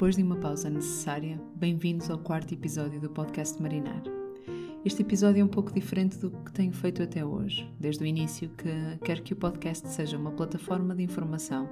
[0.00, 4.02] Depois de uma pausa necessária, bem-vindos ao quarto episódio do podcast Marinar.
[4.82, 8.48] Este episódio é um pouco diferente do que tenho feito até hoje, desde o início
[8.48, 11.68] que quero que o podcast seja uma plataforma de informação,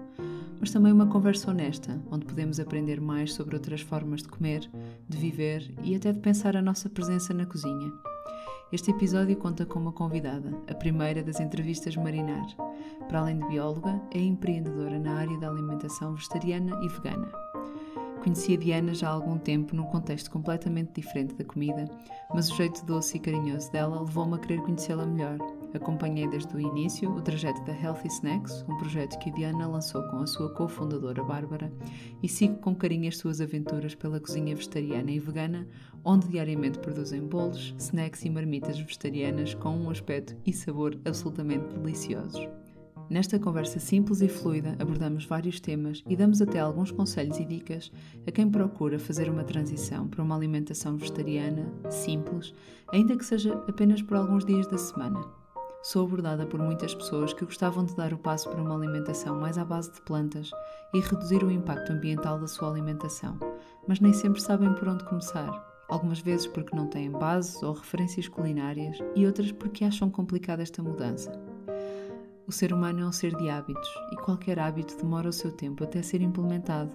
[0.60, 4.70] mas também uma conversa honesta, onde podemos aprender mais sobre outras formas de comer,
[5.08, 7.90] de viver e até de pensar a nossa presença na cozinha.
[8.70, 12.46] Este episódio conta com uma convidada, a primeira das entrevistas Marinar.
[13.08, 17.48] Para além de bióloga, é empreendedora na área da alimentação vegetariana e vegana.
[18.28, 21.87] Conhecia Diana já há algum tempo num contexto completamente diferente da comida,
[22.34, 25.38] mas o jeito doce e carinhoso dela levou-me a querer conhecê-la melhor.
[25.73, 30.18] Acompanhei desde o início o trajeto da Healthy Snacks, um projeto que Diana lançou com
[30.18, 31.73] a sua cofundadora Bárbara,
[32.23, 35.66] e sigo com carinho as suas aventuras pela cozinha vegetariana e vegana,
[36.04, 42.46] onde diariamente produzem bolos, snacks e marmitas vegetarianas com um aspecto e sabor absolutamente deliciosos.
[43.10, 47.90] Nesta conversa simples e fluida, abordamos vários temas e damos até alguns conselhos e dicas
[48.26, 52.52] a quem procura fazer uma transição para uma alimentação vegetariana, simples,
[52.92, 55.24] ainda que seja apenas por alguns dias da semana.
[55.82, 59.56] Sou abordada por muitas pessoas que gostavam de dar o passo para uma alimentação mais
[59.56, 60.50] à base de plantas
[60.93, 63.38] e reduzir o impacto ambiental da sua alimentação,
[63.87, 65.48] mas nem sempre sabem por onde começar.
[65.88, 70.82] Algumas vezes porque não têm bases ou referências culinárias e outras porque acham complicada esta
[70.82, 71.47] mudança.
[72.49, 75.84] O ser humano é um ser de hábitos e qualquer hábito demora o seu tempo
[75.84, 76.91] até ser implementado.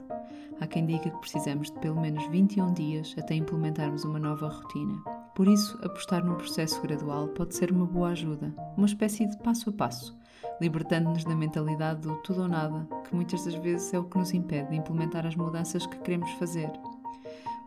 [0.60, 5.00] Há quem diga que precisamos de pelo menos 21 dias até implementarmos uma nova rotina.
[5.36, 9.70] Por isso, apostar num processo gradual pode ser uma boa ajuda, uma espécie de passo
[9.70, 10.18] a passo,
[10.60, 14.34] libertando-nos da mentalidade do tudo ou nada, que muitas das vezes é o que nos
[14.34, 16.72] impede de implementar as mudanças que queremos fazer.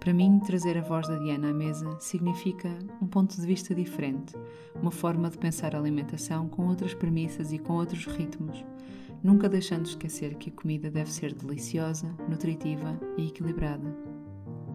[0.07, 2.69] Para mim, trazer a voz da Diana à mesa significa
[3.03, 4.37] um ponto de vista diferente,
[4.81, 8.65] uma forma de pensar a alimentação com outras premissas e com outros ritmos,
[9.21, 13.93] nunca deixando de esquecer que a comida deve ser deliciosa, nutritiva e equilibrada.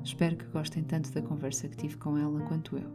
[0.03, 2.91] Espero que gostem tanto da conversa que tive com ela quanto eu.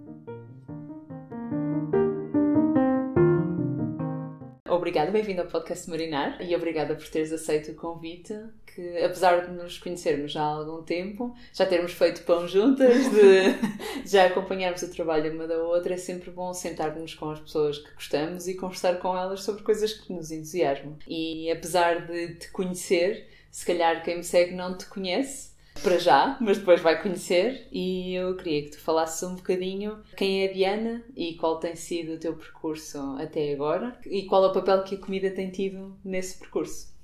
[4.68, 8.34] Obrigada, bem-vindo ao podcast Marinar e obrigada por teres aceito o convite
[8.76, 14.04] que apesar de nos conhecermos já há algum tempo, já termos feito pão juntas, de
[14.06, 17.94] já acompanharmos o trabalho uma da outra, é sempre bom sentar-nos com as pessoas que
[17.94, 20.98] gostamos e conversar com elas sobre coisas que nos entusiasmam.
[21.08, 26.38] E apesar de te conhecer, se calhar quem me segue não te conhece, para já,
[26.40, 30.52] mas depois vai conhecer e eu queria que tu falasses um bocadinho quem é a
[30.52, 34.82] Diana e qual tem sido o teu percurso até agora e qual é o papel
[34.84, 36.95] que a comida tem tido nesse percurso.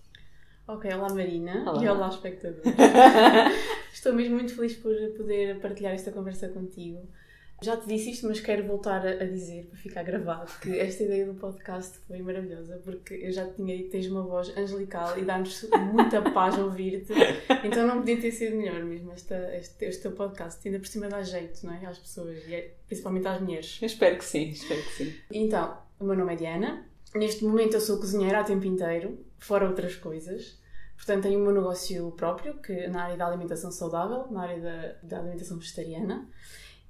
[0.67, 1.85] Ok, olá Marina olá.
[1.85, 2.63] e olá espectadores.
[3.93, 7.01] Estou mesmo muito feliz por poder partilhar esta conversa contigo.
[7.61, 11.27] Já te disse isto, mas quero voltar a dizer, para ficar gravado, que esta ideia
[11.27, 15.17] do podcast foi maravilhosa, porque eu já te tinha dito que tens uma voz angelical
[15.17, 17.13] e dá-nos muita paz ouvir-te,
[17.65, 20.67] então não podia ter sido melhor mesmo esta, este, este teu podcast.
[20.67, 21.87] Ainda por cima dá jeito, não é?
[21.87, 23.79] Às pessoas, e é, principalmente às mulheres.
[23.81, 25.15] Eu espero que sim, espero que sim.
[25.31, 26.85] Então, o meu nome é Diana,
[27.15, 30.61] neste momento eu sou cozinheira a tempo inteiro, fora outras coisas.
[30.97, 34.95] Portanto, tenho o meu negócio próprio, que na área da alimentação saudável, na área da,
[35.03, 36.29] da alimentação vegetariana.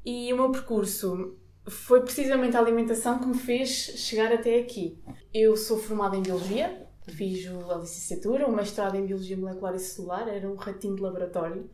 [0.04, 5.00] E o meu percurso foi precisamente a alimentação que me fez chegar até aqui.
[5.32, 10.28] Eu sou formada em Biologia, fiz a licenciatura, o mestrado em Biologia Molecular e Celular,
[10.28, 11.70] era um ratinho de laboratório.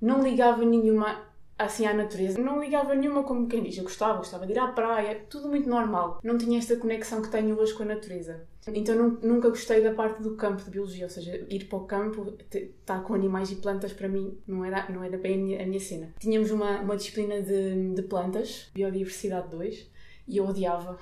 [0.00, 1.29] Não ligava nenhuma
[1.64, 2.40] assim à natureza.
[2.40, 3.76] Não ligava nenhuma como quem diz.
[3.76, 6.18] Eu gostava, gostava de ir à praia, tudo muito normal.
[6.22, 8.46] Não tinha esta conexão que tenho hoje com a natureza.
[8.68, 12.34] Então nunca gostei da parte do campo de biologia, ou seja, ir para o campo,
[12.52, 15.66] estar com animais e plantas para mim não era, não era bem a minha, a
[15.66, 16.14] minha cena.
[16.18, 19.90] Tínhamos uma, uma disciplina de, de plantas, Biodiversidade 2,
[20.28, 20.98] e eu odiava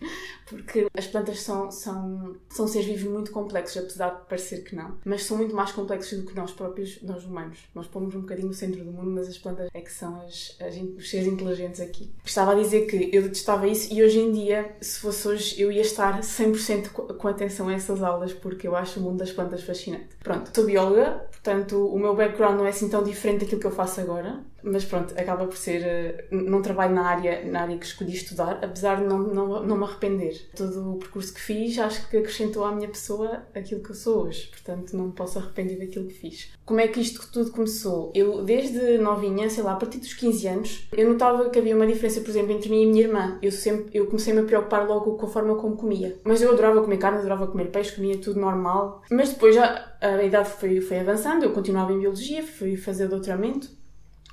[0.46, 4.96] porque as plantas são, são, são seres vivos muito complexos, apesar de parecer que não,
[5.04, 7.58] mas são muito mais complexos do que nós próprios, nós humanos.
[7.74, 10.56] Nós pomos um bocadinho no centro do mundo, mas as plantas é que são as,
[10.60, 12.12] as, os seres inteligentes aqui.
[12.24, 15.72] Estava a dizer que eu detestava isso e hoje em dia, se fosse hoje, eu
[15.72, 19.62] ia estar 100% com atenção a essas aulas porque eu acho o mundo das plantas
[19.62, 20.08] fascinante.
[20.22, 23.70] Pronto, sou bióloga, portanto o meu background não é assim tão diferente daquilo que eu
[23.70, 25.82] faço agora, mas pronto, acaba por ser.
[25.84, 29.76] Eh, não trabalho na área, na área que escolhi estudar, apesar de não, não, não
[29.76, 30.33] me arrepender.
[30.56, 34.26] Todo o percurso que fiz acho que acrescentou à minha pessoa aquilo que eu sou
[34.26, 36.52] hoje, portanto não me posso arrepender daquilo que fiz.
[36.64, 38.10] Como é que isto tudo começou?
[38.14, 41.86] Eu, desde novinha, sei lá, a partir dos 15 anos, eu notava que havia uma
[41.86, 43.38] diferença, por exemplo, entre mim e minha irmã.
[43.42, 46.18] Eu, sempre, eu comecei-me a preocupar logo com a forma como comia.
[46.24, 49.02] Mas eu adorava comer carne, adorava comer peixe, comia tudo normal.
[49.10, 53.83] Mas depois já a idade foi, foi avançando, eu continuava em biologia, fui fazer doutoramento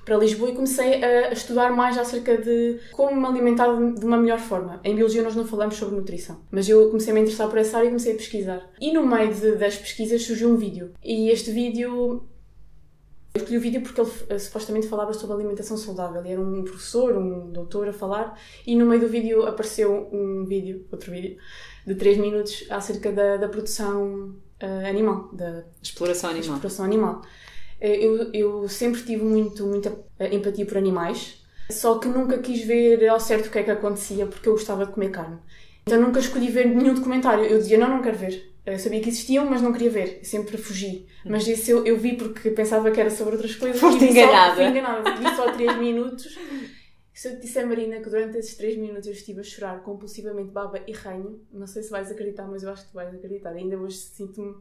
[0.04, 4.38] para Lisboa e comecei a, estudar mais acerca de como me alimentar de uma melhor
[4.38, 4.80] forma.
[4.84, 7.76] Em biologia nós não falamos sobre nutrição, mas eu comecei a me interessar por essa
[7.76, 8.70] área e comecei a pesquisar.
[8.80, 10.92] E no meio de, das pesquisas surgiu um vídeo.
[11.02, 12.26] E este vídeo
[13.34, 16.24] Eu escolhi o vídeo porque ele uh, supostamente falava sobre alimentação saudável.
[16.24, 20.44] E era um professor, um doutor a falar, e no meio do vídeo apareceu um
[20.44, 21.38] vídeo, outro vídeo,
[21.86, 26.56] de 3 minutos acerca da, da produção uh, animal, da exploração animal.
[26.56, 27.22] Exploração animal.
[27.82, 29.92] Eu, eu sempre tive muito, muita
[30.30, 34.24] empatia por animais, só que nunca quis ver ao certo o que é que acontecia
[34.24, 35.38] porque eu gostava de comer carne.
[35.84, 37.44] Então nunca escolhi ver nenhum documentário.
[37.44, 38.52] Eu dizia, não, não quero ver.
[38.64, 40.20] Eu sabia que existiam, mas não queria ver.
[40.22, 41.08] Sempre fugi.
[41.24, 43.80] Mas isso eu, eu vi porque pensava que era sobre outras coisas.
[43.80, 44.50] Foste enganada.
[44.50, 45.14] Só, fui enganada.
[45.16, 46.38] Vi só 3 minutos.
[47.12, 50.52] Se eu te disser, Marina, que durante esses 3 minutos eu estive a chorar compulsivamente
[50.52, 53.50] baba e ranho, não sei se vais acreditar, mas eu acho que tu vais acreditar.
[53.50, 54.54] Ainda hoje sinto-me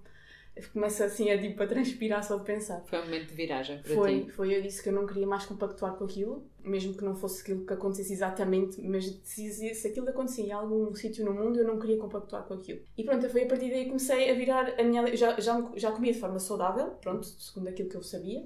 [0.70, 2.84] começa assim a, tipo, a transpirar só de pensar.
[2.86, 4.32] Foi um momento de viragem para foi, ti.
[4.32, 7.42] Foi, eu disse que eu não queria mais compactuar com aquilo, mesmo que não fosse
[7.42, 11.66] aquilo que acontecesse exatamente, mas se, se aquilo acontecia em algum sítio no mundo, eu
[11.66, 12.80] não queria compactuar com aquilo.
[12.98, 15.16] E pronto, foi a partir daí que comecei a virar a minha...
[15.16, 18.46] Já, já, já comia de forma saudável, pronto, segundo aquilo que eu sabia.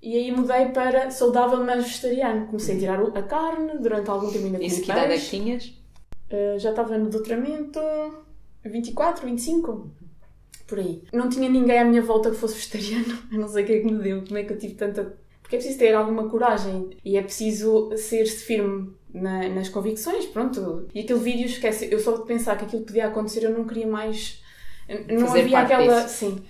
[0.00, 2.46] E aí mudei para saudável, mas vegetariano.
[2.46, 5.26] Comecei a tirar a carne, durante algum tempo ainda comi Isso que idade é que
[5.26, 5.66] tinhas?
[6.30, 7.80] Uh, já estava no doutoramento
[8.64, 9.90] 24, 25
[10.68, 11.02] por aí.
[11.12, 13.18] Não tinha ninguém à minha volta que fosse vegetariano.
[13.32, 15.16] Eu não sei o que é que me deu, como é que eu tive tanta.
[15.42, 20.86] Porque é preciso ter alguma coragem e é preciso ser-se firme na, nas convicções, pronto.
[20.94, 23.86] E aquele vídeo, esquece, eu só de pensar que aquilo podia acontecer, eu não queria
[23.86, 24.42] mais.
[25.08, 26.02] Não Fazer havia aquela.
[26.02, 26.16] Disso.
[26.16, 26.42] Sim.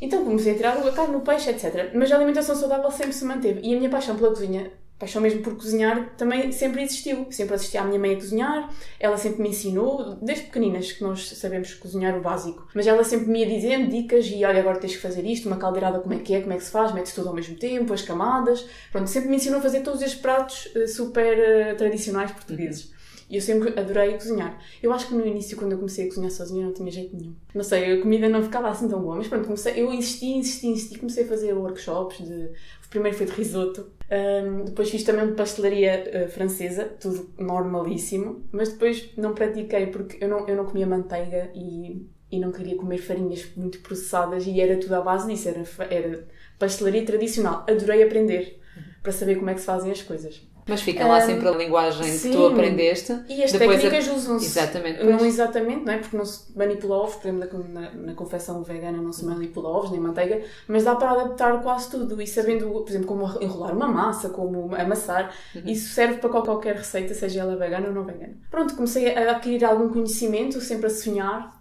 [0.00, 1.90] Então comecei a tirar a carne, o peixe, etc.
[1.94, 3.60] Mas a alimentação saudável sempre se manteve.
[3.64, 7.26] E a minha paixão pela cozinha paixão mesmo por cozinhar também sempre existiu.
[7.30, 11.28] Sempre assisti à minha mãe a cozinhar, ela sempre me ensinou, desde pequeninas que nós
[11.30, 12.66] sabemos cozinhar o básico.
[12.74, 15.56] Mas ela sempre me ia dizendo dicas e olha, agora tens que fazer isto, uma
[15.56, 17.92] caldeirada como é que é, como é que se faz, metes tudo ao mesmo tempo,
[17.92, 18.66] as camadas.
[18.90, 22.97] Pronto, sempre me ensinou a fazer todos estes pratos uh, super uh, tradicionais portugueses.
[23.28, 23.34] Uhum.
[23.34, 24.58] E eu sempre adorei cozinhar.
[24.82, 27.34] Eu acho que no início, quando eu comecei a cozinhar sozinha, não tinha jeito nenhum.
[27.54, 30.66] Não sei, a comida não ficava assim tão boa, mas pronto, comecei, eu insisti, insisti,
[30.66, 32.50] insisti, comecei a fazer workshops de
[32.90, 38.70] primeiro foi de risoto, um, depois fiz também de pastelaria uh, francesa, tudo normalíssimo, mas
[38.70, 42.98] depois não pratiquei porque eu não, eu não comia manteiga e, e não queria comer
[42.98, 45.62] farinhas muito processadas e era tudo à base disso, era,
[45.94, 46.26] era
[46.58, 47.64] pastelaria tradicional.
[47.68, 48.58] Adorei aprender
[49.02, 50.42] para saber como é que se fazem as coisas.
[50.68, 52.30] Mas fica lá um, sempre a linguagem sim.
[52.30, 53.18] que tu aprendeste.
[53.28, 54.12] E as Depois técnicas a...
[54.12, 54.46] usam-se.
[54.46, 55.02] Exatamente.
[55.02, 55.98] Não exatamente, não é?
[55.98, 59.70] Porque não se manipula ovos, por exemplo, na, na, na confecção vegana não se manipula
[59.70, 62.20] ovos nem manteiga, mas dá para adaptar quase tudo.
[62.20, 65.62] E sabendo, por exemplo, como enrolar uma massa, como amassar, uhum.
[65.64, 68.36] isso serve para qualquer receita, seja ela vegana ou não vegana.
[68.50, 71.58] Pronto, comecei a adquirir algum conhecimento, sempre a sonhar.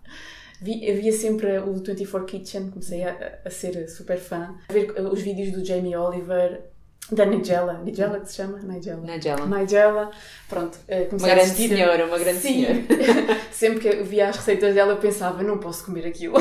[0.59, 4.55] Vi, havia sempre o 24 Kitchen, comecei a, a ser super fã.
[4.67, 6.71] A ver os vídeos do Jamie Oliver,
[7.11, 8.59] da Nigella, Nigella que se chama?
[8.59, 9.01] Nigella.
[9.01, 9.45] Nigella.
[9.45, 10.11] Nigella,
[10.49, 10.77] pronto.
[10.87, 12.65] Eh, uma grande senhora, uma grande Sim.
[12.65, 13.41] senhora.
[13.51, 16.35] sempre que eu via as receitas dela eu pensava, não posso comer aquilo.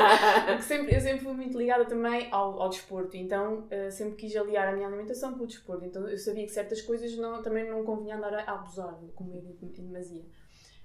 [0.60, 4.68] sempre, eu sempre fui muito ligada também ao, ao desporto, então uh, sempre quis aliar
[4.68, 5.84] a minha alimentação com o desporto.
[5.84, 9.68] Então eu sabia que certas coisas não, também não convinha andar a abusar, comer em
[9.68, 10.22] demasia.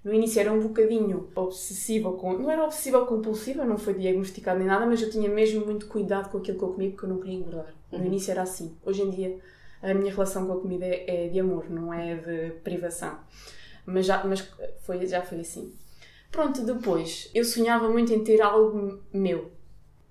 [0.03, 4.67] No início era um bocadinho obsessiva, com, não era obsessiva compulsiva, não foi diagnosticado nem
[4.67, 7.19] nada, mas eu tinha mesmo muito cuidado com aquilo que eu comia porque eu não
[7.19, 7.73] queria engordar.
[7.91, 8.05] No uhum.
[8.05, 8.75] início era assim.
[8.85, 9.37] Hoje em dia
[9.81, 13.19] a minha relação com a comida é, é de amor, não é de privação.
[13.85, 14.47] Mas já, mas
[14.81, 15.73] foi, já foi assim.
[16.31, 19.51] Pronto, depois eu sonhava muito em ter algo meu.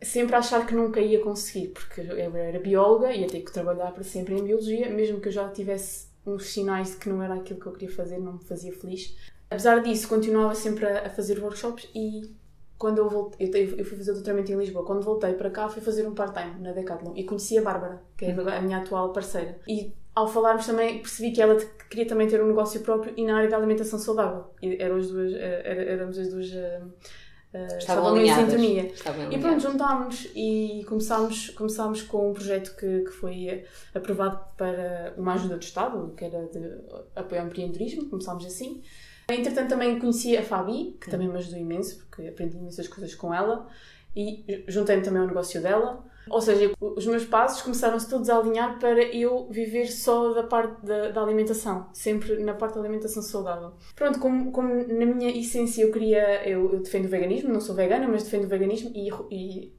[0.02, 3.92] Sempre a achar que nunca ia conseguir, porque eu era bióloga, ia ter que trabalhar
[3.92, 7.34] para sempre em biologia, mesmo que eu já tivesse uns sinais de que não era
[7.34, 9.16] aquilo que eu queria fazer, não me fazia feliz.
[9.50, 12.34] Apesar disso, continuava sempre a, a fazer workshops e
[12.78, 15.68] quando eu voltei, eu, eu fui fazer o doutoramento em Lisboa, quando voltei para cá
[15.68, 19.12] fui fazer um part-time na Decathlon e conheci a Bárbara, que é a minha atual
[19.12, 19.58] parceira.
[19.66, 21.56] E ao falarmos também percebi que ela
[21.90, 24.46] queria também ter um negócio próprio e na área da alimentação saudável.
[24.62, 28.92] E eram as duas, eh, éramos as duas uh, estavam em sintonia.
[29.30, 35.34] e pronto, juntámos e começámos, começámos com um projeto que, que foi aprovado para uma
[35.34, 36.80] ajuda do Estado, que era de
[37.14, 38.82] apoio ao empreendedorismo, começámos assim.
[39.28, 43.34] Entretanto, também conheci a Fabi, que também me ajudou imenso, porque aprendi imensas coisas com
[43.34, 43.66] ela
[44.14, 46.04] e juntei-me também ao negócio dela.
[46.28, 50.84] Ou seja, os meus passos começaram-se todos a alinhar para eu viver só da parte
[50.84, 53.74] da, da, alimentação, sempre na parte da alimentação saudável.
[53.94, 57.74] Pronto, como, como na minha essência eu queria, eu, eu, defendo o veganismo, não sou
[57.76, 59.72] vegana, mas defendo o veganismo e, e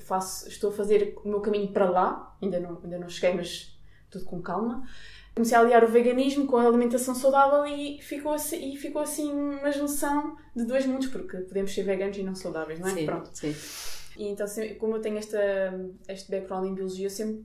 [0.00, 3.78] faço, estou a fazer o meu caminho para lá, ainda não, ainda não cheguei, mas
[4.10, 4.86] tudo com calma
[5.34, 9.32] comecei a aliar o veganismo com a alimentação saudável e ficou assim, e ficou assim
[9.32, 12.94] uma junção de dois mundos, porque podemos ser veganos e não saudáveis, não é?
[12.94, 13.30] Sim, Pronto.
[13.32, 13.54] Sim.
[14.16, 14.46] E então,
[14.78, 15.38] como eu tenho esta,
[16.08, 17.44] este background em biologia, eu sempre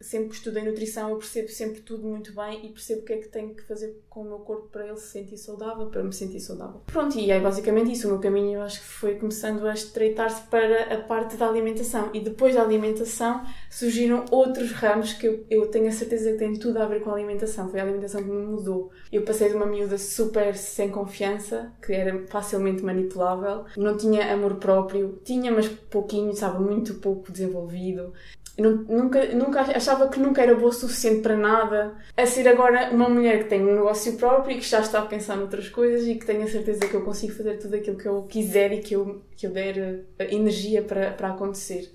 [0.00, 3.18] sempre que estudei nutrição, eu percebo sempre tudo muito bem e percebo o que é
[3.18, 6.12] que tenho que fazer com o meu corpo para ele se sentir saudável, para me
[6.12, 6.80] sentir saudável.
[6.86, 8.08] Pronto, e é basicamente isso.
[8.08, 12.10] O meu caminho eu acho que foi começando a estreitar-se para a parte da alimentação.
[12.14, 16.54] E depois da alimentação surgiram outros ramos que eu, eu tenho a certeza que têm
[16.54, 17.68] tudo a ver com a alimentação.
[17.68, 18.90] Foi a alimentação que me mudou.
[19.12, 24.56] Eu passei de uma miúda super sem confiança, que era facilmente manipulável, não tinha amor
[24.56, 28.12] próprio, tinha, mas pouquinho, sabe, muito pouco desenvolvido
[28.60, 31.94] nunca, nunca achava que nunca era boa o suficiente para nada.
[32.16, 35.06] A ser agora uma mulher que tem um negócio próprio e que já está a
[35.06, 38.06] pensar noutras coisas e que tenho a certeza que eu consigo fazer tudo aquilo que
[38.06, 41.90] eu quiser e que eu, que eu der eh, energia para, para acontecer.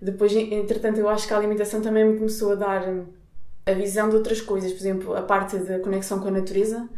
[0.00, 3.06] Depois, entretanto, eu acho que a alimentação também me começou a dar hum,
[3.66, 6.88] a visão de outras coisas, por exemplo, a parte da conexão com a natureza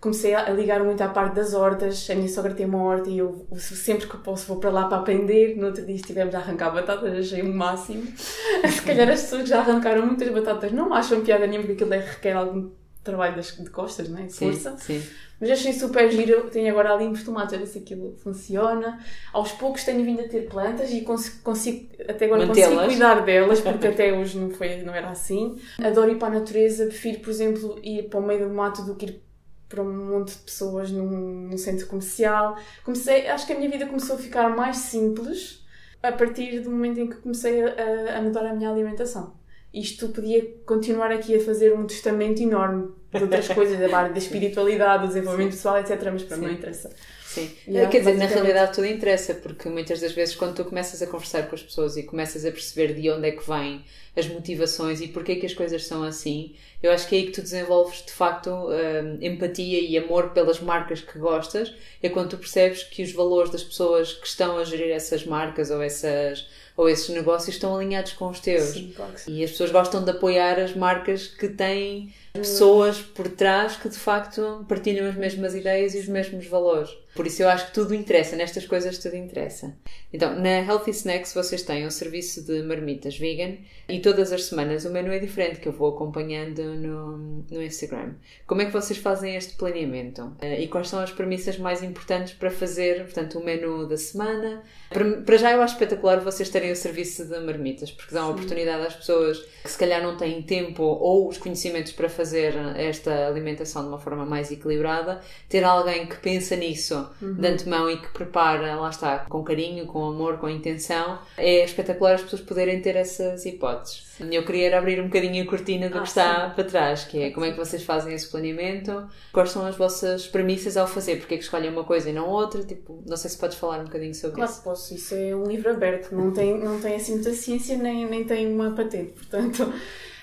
[0.00, 2.08] comecei a ligar muito à parte das hortas.
[2.10, 4.98] A minha sogra tem uma horta e eu sempre que posso vou para lá para
[4.98, 5.56] aprender.
[5.56, 8.02] No outro dia estivemos a arrancar batatas, achei o máximo.
[8.16, 11.94] Se calhar as pessoas que já arrancaram muitas batatas não acham piada nenhuma porque aquilo
[11.94, 12.70] é, requer algum
[13.04, 14.22] trabalho das, de costas, não é?
[14.22, 14.76] De força.
[14.78, 15.10] Sim, sim.
[15.38, 16.48] Mas achei super giro.
[16.50, 18.98] Tenho agora ali uns tomates a ver se aquilo funciona.
[19.32, 23.60] Aos poucos tenho vindo a ter plantas e consigo, consigo até agora consigo cuidar delas,
[23.60, 25.56] porque até hoje não, foi, não era assim.
[25.82, 28.94] Adoro ir para a natureza, prefiro, por exemplo, ir para o meio do mato do
[28.94, 29.29] que ir
[29.70, 32.58] para um monte de pessoas num, num, centro comercial.
[32.84, 35.64] Comecei, acho que a minha vida começou a ficar mais simples
[36.02, 39.39] a partir do momento em que comecei a, a mudar a minha alimentação.
[39.72, 44.18] Isto podia continuar aqui a fazer um testamento enorme de outras coisas, da área da
[44.18, 46.10] espiritualidade, do desenvolvimento pessoal, etc.
[46.12, 46.90] Mas para mim não interessa.
[47.30, 47.48] Sim.
[47.68, 51.06] Yeah, Quer dizer, na realidade tudo interessa, porque muitas das vezes quando tu começas a
[51.06, 53.84] conversar com as pessoas e começas a perceber de onde é que vêm
[54.16, 57.26] as motivações e porque é que as coisas são assim, eu acho que é aí
[57.26, 61.72] que tu desenvolves de facto hum, empatia e amor pelas marcas que gostas,
[62.02, 65.70] é quando tu percebes que os valores das pessoas que estão a gerir essas marcas
[65.70, 68.70] ou essas ou esses negócios estão alinhados com os teus.
[68.70, 73.76] Sim, claro e as pessoas gostam de apoiar as marcas que têm pessoas por trás
[73.76, 76.90] que de facto partilham as mesmas ideias e os mesmos valores.
[77.14, 79.76] Por isso eu acho que tudo interessa, nestas coisas tudo interessa.
[80.12, 83.56] Então, na Healthy Snacks vocês têm um serviço de marmitas vegan
[83.88, 88.14] e todas as semanas o menu é diferente que eu vou acompanhando no, no Instagram.
[88.46, 90.32] Como é que vocês fazem este planeamento?
[90.40, 94.62] Eh, e quais são as premissas mais importantes para fazer, portanto, o menu da semana?
[94.88, 98.30] Para, para já eu acho espetacular vocês terem o serviço de marmitas, porque dão a
[98.30, 103.26] oportunidade às pessoas que se calhar não têm tempo ou os conhecimentos para fazer esta
[103.26, 107.34] alimentação de uma forma mais equilibrada, ter alguém que pensa nisso uhum.
[107.34, 112.14] de antemão e que prepara, lá está, com carinho, com amor, com intenção, é espetacular
[112.14, 114.10] as pessoas poderem ter essas hipóteses.
[114.30, 116.54] Eu queria abrir um bocadinho a cortina do ah, que está sim.
[116.54, 120.26] para trás, que é como é que vocês fazem esse planeamento, quais são as vossas
[120.26, 123.30] premissas ao fazer, porque é que escolhem uma coisa e não outra, tipo, não sei
[123.30, 124.62] se podes falar um bocadinho sobre claro isso.
[124.62, 128.06] Claro posso, isso é um livro aberto, não tem, não tem assim muita ciência nem,
[128.06, 129.72] nem tem uma patente, portanto...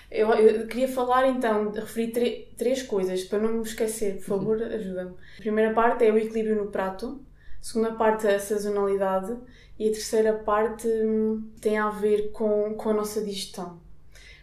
[0.10, 4.68] Eu, eu, queria falar então, referir três coisas para não me esquecer, por favor, uhum.
[4.68, 5.12] ajuda-me.
[5.12, 7.20] A primeira parte é o equilíbrio no prato,
[7.60, 9.36] a segunda parte é a sazonalidade
[9.78, 13.82] e a terceira parte hum, tem a ver com, com a nossa digestão.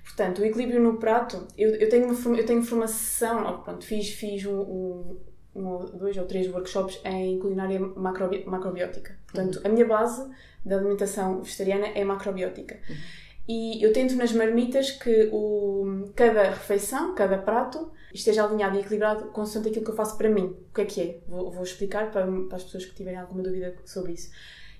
[0.05, 4.11] Portanto, o equilíbrio no prato, eu, eu, tenho, uma, eu tenho formação, oh, pronto, fiz,
[4.11, 5.21] fiz um, um,
[5.57, 9.19] um, dois ou três workshops em culinária macrobi, macrobiótica.
[9.27, 9.63] Portanto, uhum.
[9.65, 10.31] a minha base
[10.65, 12.79] da alimentação vegetariana é macrobiótica.
[12.89, 12.97] Uhum.
[13.47, 19.27] E eu tento nas marmitas que o, cada refeição, cada prato, esteja alinhado e equilibrado
[19.27, 20.57] consoante aquilo que eu faço para mim.
[20.71, 21.19] O que é que é?
[21.29, 24.31] Vou, vou explicar para, para, as pessoas que tiverem alguma dúvida sobre isso.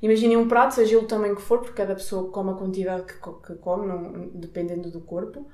[0.01, 3.15] Imaginem um prato, seja o tamanho que for, porque cada pessoa come a quantidade que,
[3.15, 5.47] que come, não, dependendo do corpo.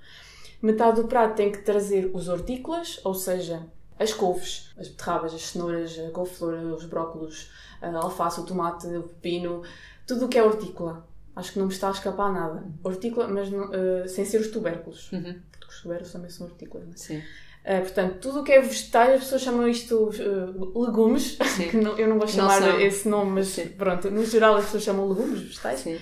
[0.62, 3.66] Metade do prato tem que trazer os hortícolas, ou seja,
[3.98, 7.50] as couves, as beterrabas, as cenouras, a couve-flor, os brócolos,
[7.82, 9.62] a alface, o tomate, o pepino,
[10.06, 11.06] tudo o que é hortícola.
[11.40, 12.62] Acho que não me está a escapar nada.
[12.84, 15.10] Hortícola, mas uh, sem ser os tubérculos.
[15.10, 15.40] Uhum.
[15.50, 16.86] Porque os tubérculos também são hortícolas.
[16.86, 16.96] Não é?
[16.96, 17.18] Sim.
[17.18, 21.38] Uh, portanto, tudo o que é vegetais, as pessoas chamam isto uh, legumes,
[21.70, 23.68] que não, eu não vou chamar não esse nome, mas Sim.
[23.68, 25.80] pronto, no geral as pessoas chamam legumes, vegetais.
[25.80, 25.98] Sim.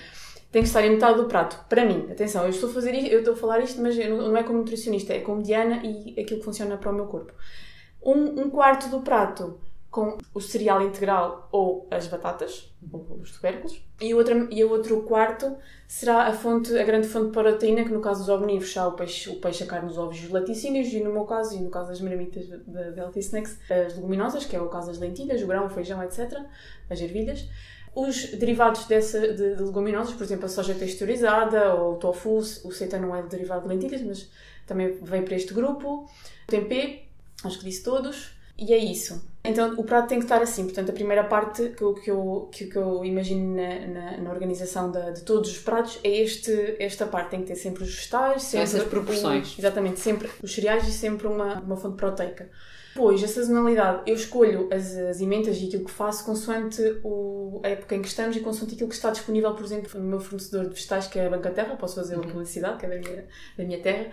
[0.51, 1.63] Tem que estar em metade do prato.
[1.69, 4.29] Para mim, atenção, eu estou a fazer isto, eu estou a falar isto, mas não,
[4.29, 7.31] não é como nutricionista, é como Diana e aquilo que funciona para o meu corpo.
[8.03, 9.57] Um, um quarto do prato
[9.91, 14.69] com o cereal integral ou as batatas, ou os tubérculos, e o outro, e o
[14.69, 18.71] outro quarto será a fonte, a grande fonte de proteína, que no caso dos omnívoros
[18.71, 21.25] será o peixe, o peixe, a carne, os ovos e os laticínios, e no meu
[21.25, 24.87] caso, e no caso das marmitas da Healthy Snacks, as leguminosas, que é o caso
[24.87, 26.39] das lentilhas, o grão, o feijão, etc.,
[26.87, 27.47] as ervilhas.
[27.95, 32.71] Os derivados dessa, de, de leguminosas, por exemplo, a soja texturizada ou o tofu, o
[32.71, 34.29] seitan não é derivado de lentilhas, mas
[34.67, 36.03] também vem para este grupo.
[36.03, 36.07] O
[36.47, 37.05] tempê,
[37.43, 38.37] acho que disse todos.
[38.55, 40.65] E é isso Então o prato tem que estar assim.
[40.65, 44.91] Portanto, a primeira parte que eu, que eu, que, eu imagino na, na, na organização
[44.91, 47.31] da, de todos os pratos é este, esta parte.
[47.31, 49.55] Tem que ter sempre os vegetais, sempre essas proporções.
[49.55, 52.49] O, exatamente, sempre os cereais e sempre uma, uma fonte proteica.
[52.93, 57.69] Depois, a sazonalidade, eu escolho as, as emendas e aquilo que faço consoante o, a
[57.69, 60.65] época em que estamos e consoante aquilo que está disponível, por exemplo, no meu fornecedor
[60.65, 62.31] de vegetais, que é a Banca Terra, posso fazer uma uhum.
[62.31, 63.25] publicidade, que é da minha,
[63.57, 64.07] da minha terra.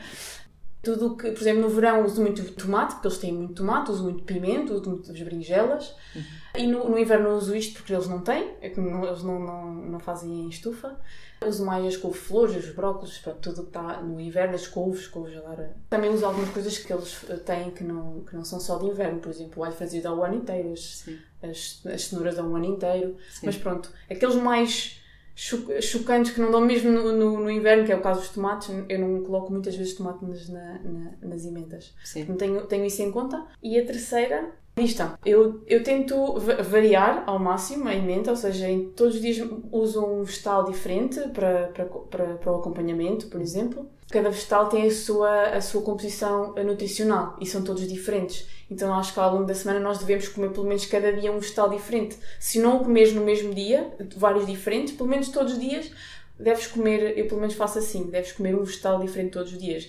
[0.83, 4.05] Tudo que, por exemplo, no verão uso muito tomate, porque eles têm muito tomate, uso
[4.05, 5.95] muito pimento, uso muito as berinjelas.
[6.15, 6.23] Uhum.
[6.57, 9.41] E no, no inverno uso isto porque eles não têm, é que não, eles não,
[9.41, 10.97] não, não fazem em estufa.
[11.45, 15.37] Uso mais as couve-flores, os brócolis, para tudo que está no inverno, as couves, couves
[15.37, 15.77] agora.
[15.91, 18.87] Também uso algumas coisas que eles eh, têm que não, que não são só de
[18.87, 21.07] inverno, por exemplo, o alho frazido dá o ano inteiro, as,
[21.43, 23.17] as, as cenouras dão o ano inteiro.
[23.31, 23.47] Sim.
[23.47, 25.03] Mas pronto, aqueles mais
[25.37, 28.71] chocantes que não dão mesmo no, no, no, inverno, que é o caso dos tomates,
[28.89, 31.95] eu não coloco muitas vezes tomates na, na, nas emendas.
[32.03, 32.25] Sim.
[32.37, 33.45] tenho, tenho isso em conta.
[33.63, 35.19] E a terceira lista.
[35.25, 40.05] Eu, eu tento variar ao máximo a emenda, ou seja, em, todos os dias uso
[40.05, 43.89] um vegetal diferente para, para, para, para o acompanhamento, por exemplo.
[44.11, 48.47] Cada vegetal tem a sua, a sua composição nutricional e são todos diferentes.
[48.71, 51.41] Então acho que ao longo da semana nós devemos comer pelo menos cada dia um
[51.41, 52.17] vegetal diferente.
[52.39, 55.91] Se não o comeres no mesmo dia, vários diferentes, pelo menos todos os dias
[56.39, 59.89] deves comer, eu pelo menos faço assim, deves comer um vegetal diferente todos os dias.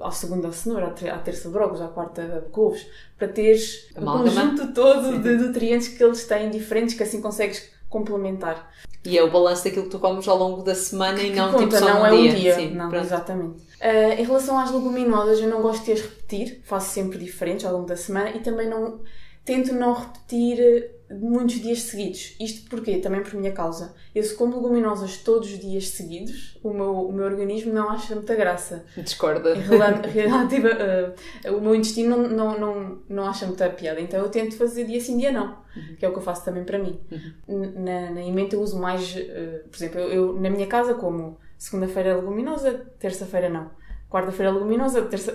[0.00, 2.84] À segunda a cenoura, à terça brócolis, à quarta couves,
[3.16, 5.22] para teres o conjunto todo Sim.
[5.22, 8.70] de nutrientes que eles têm diferentes, que assim consegues complementar.
[9.04, 11.52] E é o balanço daquilo que tu comes ao longo da semana que, e não
[11.52, 12.30] conta, tipo só não um é dia.
[12.30, 12.54] um dia.
[12.54, 13.04] Sim, não, pronto.
[13.04, 13.56] exatamente.
[13.80, 17.72] Uh, em relação às leguminosas, eu não gosto de as repetir, faço sempre diferentes ao
[17.72, 19.00] longo da semana e também não
[19.44, 22.34] tento não repetir muitos dias seguidos.
[22.40, 22.96] Isto porquê?
[22.98, 23.94] Também por minha causa.
[24.14, 28.14] Eu se como leguminosas todos os dias seguidos, o meu, o meu organismo não acha
[28.14, 28.84] muita graça.
[28.96, 29.54] Discorda.
[30.08, 34.00] Relativa, uh, o meu intestino não, não, não, não acha muita piada.
[34.00, 35.58] Então eu tento fazer dia sim, dia não.
[35.76, 35.96] Uhum.
[35.98, 36.98] Que é o que eu faço também para mim.
[37.10, 37.72] Uhum.
[37.84, 39.14] Na, na emenda eu uso mais...
[39.14, 43.70] Uh, por exemplo, eu, eu, na minha casa como segunda-feira leguminosa, terça-feira não
[44.14, 44.52] quarta-feira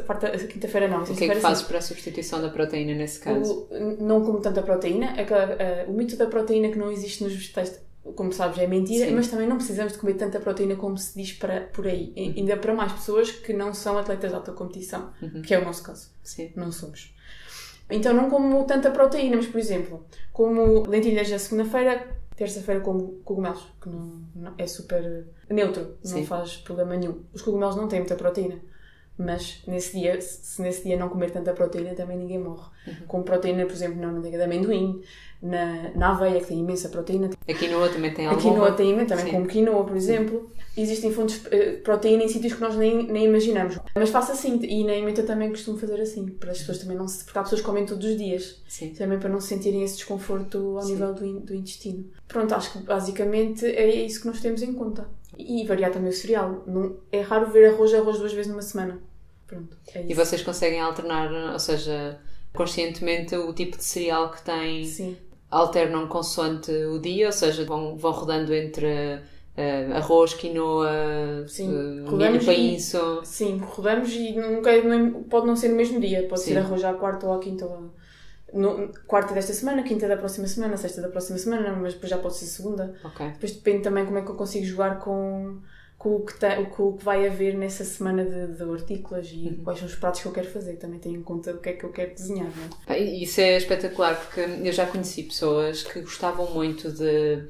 [0.06, 1.04] quarta, quinta-feira não.
[1.04, 3.68] O que é que fazes para a substituição da proteína nesse caso?
[3.70, 5.14] O, não como tanta proteína.
[5.18, 7.82] É que, uh, o mito da proteína que não existe nos vegetais,
[8.16, 9.16] como sabes, é mentira, Sim.
[9.16, 12.14] mas também não precisamos de comer tanta proteína como se diz para, por aí.
[12.16, 12.34] Uhum.
[12.38, 15.42] Ainda para mais pessoas que não são atletas de alta competição, uhum.
[15.42, 16.10] que é o nosso caso.
[16.24, 16.54] Sim.
[16.56, 17.14] Não somos.
[17.90, 23.68] Então não como tanta proteína, mas por exemplo, como lentilhas na segunda-feira, terça-feira como cogumelos,
[23.82, 26.20] que não, não, é super neutro, Sim.
[26.20, 27.24] não faz problema nenhum.
[27.34, 28.69] Os cogumelos não têm muita proteína
[29.20, 32.70] mas nesse dia, se nesse dia não comer tanta proteína, também ninguém morre.
[32.88, 32.94] Uhum.
[33.06, 35.02] Com proteína, por exemplo, na manteiga de amendoim,
[35.42, 37.30] na, na aveia, que tem imensa proteína.
[37.48, 38.50] A quinoa também tem alguma?
[38.50, 39.32] A quinoa tem também Sim.
[39.32, 40.50] como quinoa, por exemplo.
[40.78, 43.78] Existem fontes de eh, proteína em sítios que nós nem, nem imaginamos.
[43.94, 47.08] Mas faço assim, e na emenda também costumo fazer assim, para as pessoas também não
[47.08, 47.26] se...
[47.26, 48.62] Porque há pessoas que comem todos os dias.
[48.70, 48.94] Sim.
[48.94, 50.94] Também para não sentirem esse desconforto ao Sim.
[50.94, 52.06] nível do, do intestino.
[52.28, 55.10] Pronto, acho que basicamente é isso que nós temos em conta.
[55.38, 56.64] E variar também o cereal.
[56.66, 59.02] Não, é raro ver arroz arroz duas vezes numa semana.
[59.50, 62.20] Pronto, é e vocês conseguem alternar, ou seja,
[62.54, 65.18] conscientemente o tipo de cereal que têm, Sim.
[65.50, 72.16] alternam consoante o dia, ou seja, vão, vão rodando entre uh, arroz, quinoa, sim, uh,
[72.16, 73.22] milho, painço.
[73.24, 74.70] Sim, rodamos e nunca,
[75.30, 76.54] pode não ser no mesmo dia, pode sim.
[76.54, 77.90] ser arroz à quarta ou à quinta ou
[78.54, 82.18] no, quarta desta semana, quinta da próxima semana, sexta da próxima semana, mas depois já
[82.18, 82.96] pode ser segunda.
[83.04, 83.30] Okay.
[83.30, 85.58] Depois depende também como é que eu consigo jogar com
[86.00, 89.50] com o que, tem, com o que vai haver nessa semana de, de hortícolas e
[89.50, 89.64] uhum.
[89.66, 90.78] quais são os pratos que eu quero fazer.
[90.78, 92.14] Também tenho em conta o que é que eu quero.
[92.88, 92.98] Não é?
[92.98, 97.44] Isso é espetacular porque eu já conheci pessoas que gostavam muito de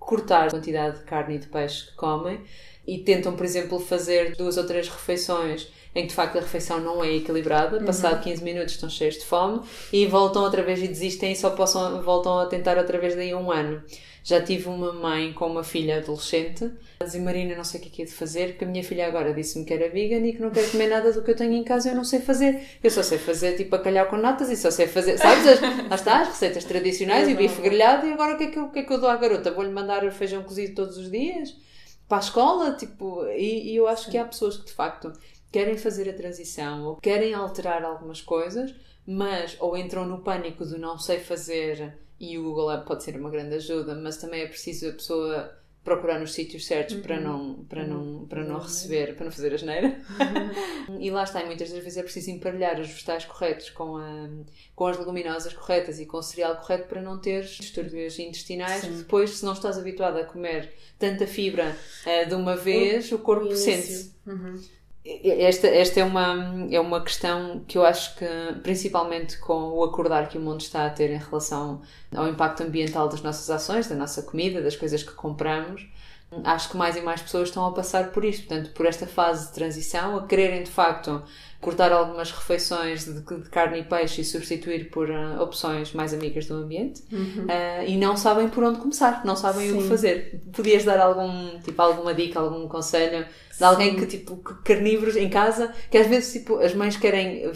[0.00, 2.40] cortar a quantidade de carne e de peixe que comem
[2.84, 6.80] e tentam, por exemplo, fazer duas ou três refeições em que de facto a refeição
[6.80, 7.86] não é equilibrada, uhum.
[7.86, 9.60] passado 15 minutos estão cheios de fome
[9.92, 13.32] e voltam outra vez e desistem e só possam, voltam a tentar outra vez daí
[13.32, 13.82] um ano.
[14.26, 16.68] Já tive uma mãe com uma filha adolescente
[17.00, 19.32] Dizia Marina, não sei o que é que de fazer, porque a minha filha agora
[19.32, 21.62] disse-me que era vegan e que não quer comer nada do que eu tenho em
[21.62, 22.60] casa, eu não sei fazer.
[22.82, 25.46] Eu só sei fazer tipo bacalhau com natas e só sei fazer, sabes?
[25.46, 28.46] As, lá está, as receitas tradicionais e o bife grelhado e agora o que, é
[28.50, 29.52] que eu, o que é que eu dou à garota?
[29.52, 31.56] Vou-lhe mandar feijão cozido todos os dias?
[32.08, 32.72] Para a escola?
[32.72, 35.12] Tipo, e, e eu acho que há pessoas que de facto
[35.52, 38.74] querem fazer a transição ou querem alterar algumas coisas,
[39.06, 43.30] mas ou entram no pânico do não sei fazer e o Google pode ser uma
[43.30, 47.02] grande ajuda, mas também é preciso a pessoa procurar nos sítios certos uhum.
[47.02, 47.88] para não para uhum.
[47.88, 49.96] não para não receber para não fazer a geneira
[50.88, 51.00] uhum.
[51.00, 54.28] e lá está e muitas das vezes é preciso emparelhar os vegetais corretos com a
[54.74, 58.98] com as leguminosas corretas e com o cereal correto para não ter distúrbios intestinais Sim.
[58.98, 63.18] depois se não estás habituado a comer tanta fibra uh, de uma vez o, o
[63.20, 64.60] corpo sente uhum.
[65.24, 68.26] Esta, esta é, uma, é uma questão que eu acho que,
[68.62, 71.80] principalmente com o acordar que o mundo está a ter em relação
[72.14, 75.86] ao impacto ambiental das nossas ações, da nossa comida, das coisas que compramos,
[76.44, 79.48] acho que mais e mais pessoas estão a passar por isto, portanto, por esta fase
[79.48, 81.22] de transição, a quererem de facto
[81.60, 86.46] cortar algumas refeições de, de carne e peixe e substituir por uh, opções mais amigas
[86.46, 87.44] do ambiente uhum.
[87.44, 89.78] uh, e não sabem por onde começar, não sabem Sim.
[89.78, 90.40] o que fazer.
[90.52, 95.72] Podias dar algum, tipo, alguma dica, algum conselho de alguém que, tipo, carnívoros em casa,
[95.90, 97.52] que às vezes, tipo, as mães querem uh,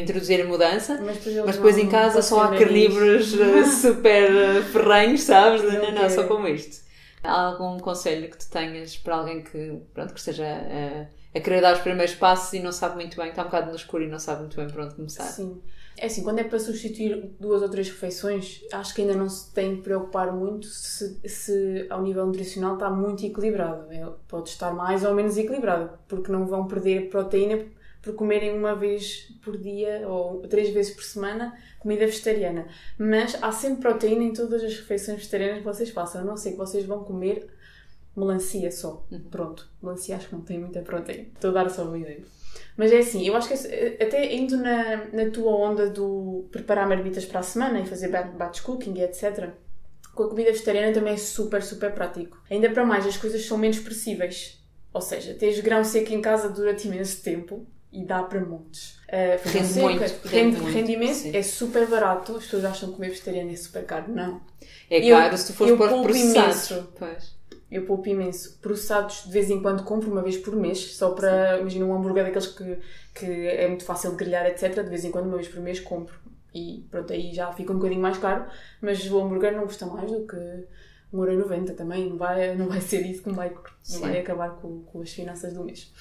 [0.00, 3.34] introduzir a mudança, mas depois, mas depois em casa só há carnívoros
[3.80, 5.62] super ferrenhos, sabes?
[5.62, 6.84] Não, não, só como isto.
[7.24, 11.74] Algum conselho que tu tenhas para alguém que, pronto, que esteja a, a querer dar
[11.74, 14.18] os primeiros passos e não sabe muito bem, está um bocado no escuro e não
[14.18, 15.24] sabe muito bem por onde começar?
[15.24, 15.60] Sim.
[15.96, 19.52] É assim, quando é para substituir duas ou três refeições, acho que ainda não se
[19.52, 23.90] tem que preocupar muito se, se ao nível nutricional está muito equilibrado.
[23.92, 27.64] É, pode estar mais ou menos equilibrado, porque não vão perder proteína
[28.04, 32.66] por comerem uma vez por dia ou três vezes por semana comida vegetariana.
[32.98, 36.52] Mas há sempre proteína em todas as refeições vegetarianas que vocês façam, a não ser
[36.52, 37.48] que vocês vão comer
[38.14, 39.06] melancia só.
[39.10, 39.20] Uhum.
[39.30, 41.28] Pronto, melancia acho que não tem muita proteína.
[41.34, 42.26] Estou a dar só um exemplo.
[42.76, 43.54] Mas é assim, eu acho que
[44.02, 48.60] até indo na, na tua onda do preparar marmitas para a semana e fazer batch
[48.60, 49.50] cooking etc.,
[50.14, 52.40] com a comida vegetariana também é super, super prático.
[52.50, 54.62] Ainda para mais, as coisas são menos perecíveis.
[54.92, 58.98] Ou seja, tens grão seco em casa durante imenso tempo e dá para montes.
[59.08, 60.00] Uh, rende seca, muito.
[60.00, 62.36] Rende, rende, rende imenso, é super barato.
[62.36, 64.12] As pessoas acham que comer vegetariano é super caro.
[64.12, 64.40] Não.
[64.90, 66.88] É caro eu, se tu fores pôr processado.
[66.98, 67.36] Pois.
[67.70, 68.58] Eu poupo imenso.
[68.60, 72.24] Processados de vez em quando compro, uma vez por mês, só para, imagina, um hambúrguer
[72.24, 72.78] daqueles que,
[73.14, 74.82] que é muito fácil de grelhar, etc.
[74.82, 76.14] De vez em quando, uma vez por mês, compro.
[76.52, 78.46] E pronto, aí já fica um bocadinho mais caro,
[78.80, 80.36] mas o hambúrguer não custa mais do que
[81.12, 82.10] 1,90€ também.
[82.10, 83.52] Não vai, não vai ser isso que vai,
[84.00, 85.92] vai acabar com, com as finanças do mês.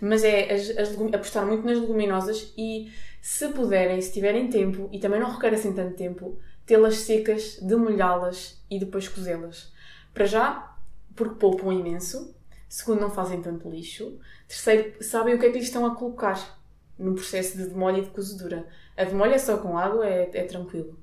[0.00, 4.98] Mas é as, as, apostar muito nas leguminosas e, se puderem, se tiverem tempo, e
[4.98, 9.72] também não requer assim tanto tempo, tê-las secas, demolhá-las e depois cozê-las.
[10.12, 10.76] Para já,
[11.14, 12.34] porque poupam imenso.
[12.68, 14.18] Segundo, não fazem tanto lixo.
[14.46, 16.58] Terceiro, sabem o que é que lhes estão a colocar
[16.98, 18.66] no processo de demolha e de cozedura.
[18.96, 20.98] A demolha só com água é, é tranquilo.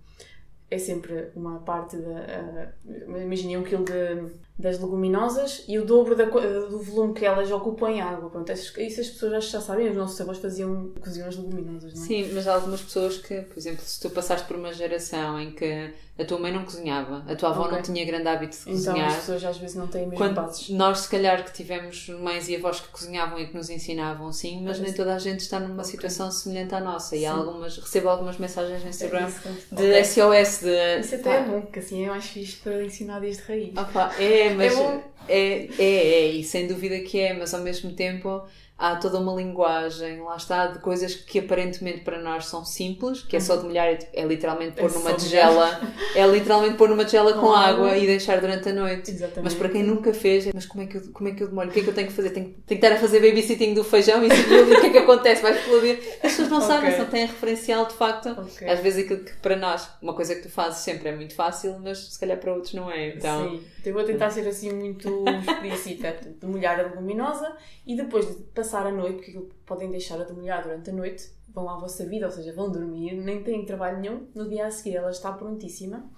[0.74, 2.72] É sempre uma parte da.
[2.86, 7.52] Uh, imaginem um quilo de das leguminosas e o dobro da, do volume que elas
[7.52, 8.30] ocupam em água.
[8.30, 12.06] Pronto, isso as pessoas já sabem, os nossos avós faziam, coziam as leguminosas, não é?
[12.06, 15.52] Sim, mas há algumas pessoas que, por exemplo, se tu passaste por uma geração em
[15.52, 17.76] que a tua mãe não cozinhava, a tua avó okay.
[17.76, 18.98] não tinha grande hábito de então, cozinhar.
[18.98, 20.48] Então as pessoas às vezes não têm mesmo Quando.
[20.70, 24.62] Nós, se calhar, que tivemos mães e avós que cozinhavam e que nos ensinavam, sim,
[24.64, 25.86] mas nem toda a gente está numa okay.
[25.86, 27.16] situação semelhante à nossa.
[27.16, 30.06] E há algumas, recebo algumas mensagens no Instagram é de okay.
[30.06, 30.60] SOS.
[30.60, 33.76] De, isso até é bom, porque assim é mais fixe para ensinar desde raiz.
[33.76, 34.72] Opa, é, mas.
[34.72, 38.44] É bom é, é, é, e sem dúvida que é, mas ao mesmo tempo
[38.78, 43.36] há toda uma linguagem, lá está, de coisas que aparentemente para nós são simples, que
[43.36, 45.82] é só demolhar, é, é literalmente pôr é numa tigela,
[46.16, 49.12] é literalmente pôr numa tigela com, com água, água, e deixar durante a noite.
[49.12, 49.44] Exatamente.
[49.44, 51.70] Mas para quem nunca fez, mas como é que eu, como é que eu demolho?
[51.70, 52.32] O que é que eu tenho que fazer?
[52.32, 55.42] Tenho, tenho que estar a fazer babysitting do feijão e o que é que acontece?
[55.42, 56.00] Vai explodir.
[56.16, 56.68] As pessoas não okay.
[56.68, 58.30] sabem, só têm referencial de facto.
[58.30, 58.68] Okay.
[58.68, 61.78] Às vezes aquilo que para nós, uma coisa que tu fazes sempre é muito fácil,
[61.80, 63.10] mas se calhar para outros não é.
[63.10, 67.56] Então, Sim, então eu vou tentar ser assim muito explícita, demolhar a luminosa
[67.86, 71.70] e depois de passar a noite, porque podem deixar a demolhar durante a noite, vão
[71.70, 74.96] à vossa vida, ou seja, vão dormir, nem têm trabalho nenhum, no dia a seguir
[74.96, 76.10] ela está prontíssima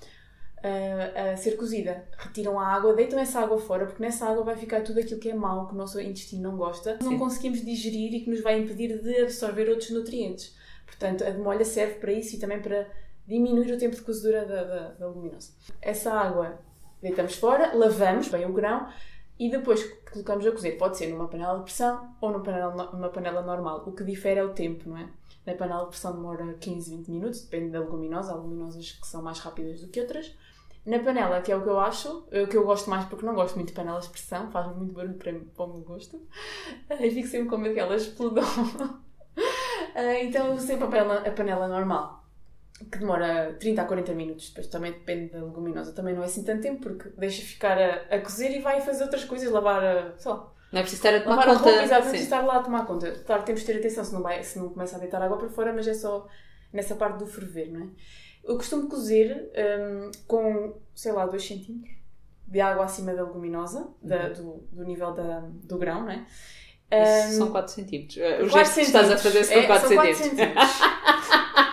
[0.59, 2.07] uh, a ser cozida.
[2.15, 5.31] Retiram a água, deitam essa água fora, porque nessa água vai ficar tudo aquilo que
[5.31, 7.09] é mau, que o nosso intestino não gosta, Sim.
[7.09, 10.55] não conseguimos digerir e que nos vai impedir de absorver outros nutrientes.
[10.85, 12.87] Portanto, a demolha serve para isso e também para
[13.27, 15.51] diminuir o tempo de cozedura da, da, da luminosa.
[15.81, 16.59] Essa água
[17.01, 18.87] deitamos fora, lavamos bem o grão,
[19.39, 20.77] e depois colocamos a cozer.
[20.77, 23.83] Pode ser numa panela de pressão ou numa panela, numa panela normal.
[23.85, 25.09] O que difere é o tempo, não é?
[25.45, 28.31] Na panela de pressão demora 15, 20 minutos, depende da leguminosa.
[28.31, 30.35] Há leguminosas que são mais rápidas do que outras.
[30.85, 33.33] Na panela, que é o que eu acho, o que eu gosto mais porque não
[33.33, 36.21] gosto muito de panelas de pressão, faz muito barulho para, para o meu gosto.
[36.99, 38.43] E fico sempre com medo que elas explodam.
[39.95, 42.24] Ah, então uso sempre a panela, a panela normal
[42.91, 46.43] que demora 30 a 40 minutos, depois também depende da leguminosa, também não é assim
[46.43, 50.17] tanto tempo, porque deixa ficar a, a cozer e vai fazer outras coisas, lavar a.
[50.17, 50.53] só.
[50.71, 51.69] Não é preciso estar a tomar lavar conta.
[51.69, 53.11] A roupa, é preciso estar lá a tomar conta.
[53.25, 55.49] Claro, temos de ter atenção se não, vai, se não começa a deitar água para
[55.49, 56.27] fora, mas é só
[56.73, 57.87] nessa parte do ferver, não é?
[58.43, 61.81] Eu costumo cozer um, com, sei lá, 2 cm
[62.47, 64.33] de água acima da leguminosa, da, uhum.
[64.33, 66.25] do, do nível da, do grão, não é?
[66.95, 68.17] Um, são 4 centímetros.
[68.43, 70.79] O gesto que estás a fazer são 4 é, centímetros.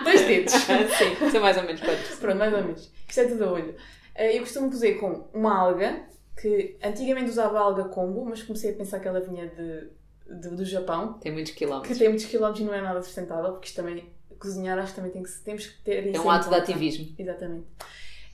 [0.03, 0.53] Dois dedos.
[0.97, 2.17] Sim, são mais ou menos 4.
[2.17, 2.91] Pronto, mais ou menos.
[3.07, 3.75] Isto é tudo a olho.
[4.15, 6.03] Eh, eu costumo cozer com uma alga,
[6.39, 9.89] que antigamente usava alga combo, mas comecei a pensar que ela vinha de,
[10.27, 11.97] do, do Japão, Tem muitos que quilómetros.
[11.97, 15.11] tem muitos quilómetros e não é nada sustentável, porque isto também, cozinhar acho que também
[15.11, 17.15] tem que, temos que ter isso É um ato de ativismo.
[17.17, 17.67] Exatamente.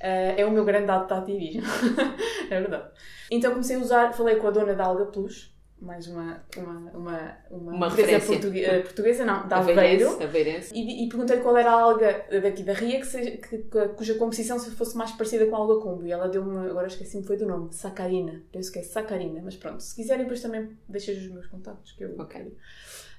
[0.01, 1.61] Ah, é o meu grande ato de ativismo.
[2.49, 2.89] é verdade.
[3.29, 7.37] Então comecei a usar, falei com a dona da Alga Plus, mais uma, uma, uma,
[7.49, 8.27] uma, Uma empresa referência.
[8.39, 10.21] portugue- eh, portuguesa, não, da Aveiro.
[10.23, 10.73] Aveirense.
[10.75, 14.15] E, e perguntei qual era a alga daqui da Ria que seja- que- que- cuja
[14.15, 16.05] composição se fosse mais parecida com a alga combo.
[16.05, 18.41] E ela deu-me, agora esqueci-me foi do nome, sacarina.
[18.51, 19.79] Penso que é sacarina, mas pronto.
[19.81, 22.25] Se quiserem, depois também deixei os meus contatos que eu Ok.
[22.27, 22.51] quero.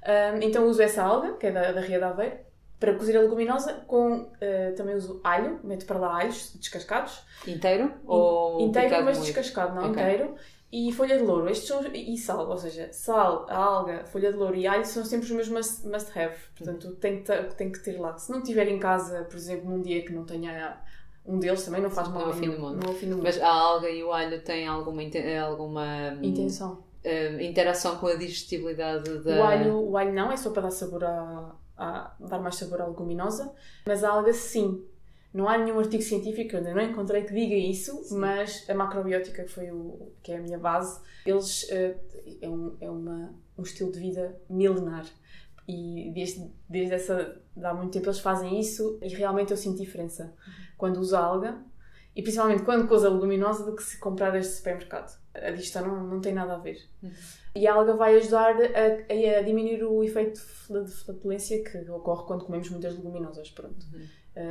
[0.05, 2.37] Ahm, então uso essa alga, que é da, da Ria da Aveiro,
[2.79, 3.75] para cozer a leguminosa.
[3.87, 7.23] Com, eh, também uso alho, meto para lá alhos descascados.
[7.47, 7.93] Inteiro?
[8.07, 10.03] Ou inteiro, mas descascado, não Ok.
[10.03, 10.35] inteiro.
[10.73, 11.49] E folha de louro.
[11.51, 15.27] Estes são, e sal, ou seja, sal, alga, folha de louro e alho são sempre
[15.27, 16.37] os meus must, must have.
[16.57, 18.17] Portanto, tem que, ter- tem que ter lá.
[18.17, 20.81] Se não tiver em casa, por exemplo, num dia que não tenha
[21.27, 22.21] um deles, também não faz mal.
[22.21, 22.77] Não é o fim do mundo.
[22.83, 23.25] Não é o fim do mundo.
[23.25, 25.03] Mas a alga e o alho têm alguma,
[25.49, 26.85] alguma hum, Intenção.
[27.03, 29.39] eh, interação com a digestibilidade da.
[29.41, 32.81] O, alho, o alho não, é só para dar sabor a, a- dar mais sabor
[32.81, 33.53] à leguminosa,
[33.87, 34.85] mas a alga sim.
[35.33, 39.45] Não há nenhum artigo científico, eu ainda não encontrei que diga isso, mas a macrobiótica,
[39.45, 41.97] que, foi o, que é a minha base, eles eh,
[42.43, 45.07] é, um, é uma, um estilo de vida milenar.
[45.69, 50.35] E desde, desde essa, há muito tempo eles fazem isso e realmente eu sinto diferença
[50.77, 51.63] quando uso a alga
[52.17, 55.17] e principalmente quando a leguminosa do que se comprar este supermercado.
[55.33, 56.77] A digestão não, não tem nada a ver.
[57.55, 61.89] E a alga vai ajudar a, a diminuir o efeito de fla- de flatulência que
[61.89, 63.49] ocorre quando comemos muitas leguminosas.
[63.51, 63.87] Pronto.
[63.95, 64.01] Eh,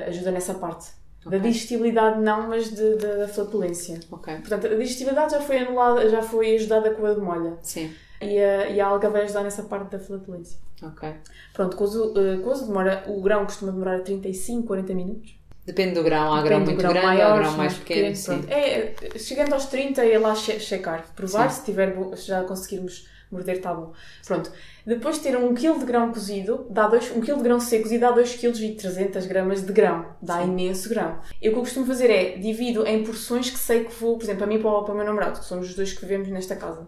[0.07, 0.87] ajuda nessa parte.
[1.25, 1.39] Da Ok.
[1.41, 3.99] digestibilidade não, mas de- de- da flatulência.
[4.11, 4.35] Ok.
[4.37, 7.57] Portanto, a digestibilidade já foi anulada, já foi ajudada com a demolha.
[7.61, 7.93] Sim.
[8.21, 10.57] E a, e a alga vai ajudar nessa parte da flatulência.
[10.81, 11.09] Ok.
[11.53, 15.37] Pronto, cozo, eh, cozo demora, o grão costuma demorar 35, 40 minutos.
[15.65, 16.33] Depende do grão.
[16.33, 18.15] Há grão Depende muito do grande, há maior, grão mais pequeno.
[18.15, 18.25] sim.
[18.25, 18.47] pronto.
[18.49, 21.59] É, chegando aos 30 é lá che checar, provar Sim.
[21.59, 23.93] se, tiver, se já conseguirmos morder, está bom.
[24.25, 24.51] Pronto.
[24.85, 27.83] Depois de ter 1 kg de grão cozido, dá 2, 1 kg de grão seco
[27.83, 30.05] cozido dá 2 kg e 300 gramas de grão.
[30.21, 31.19] Dá imenso grão.
[31.41, 34.23] E o que eu costumo fazer é divido em porções que sei que vou, por
[34.23, 36.01] exemplo, para mim e para o, para o meu namorado, que somos os dois que
[36.01, 36.87] vivemos nesta casa.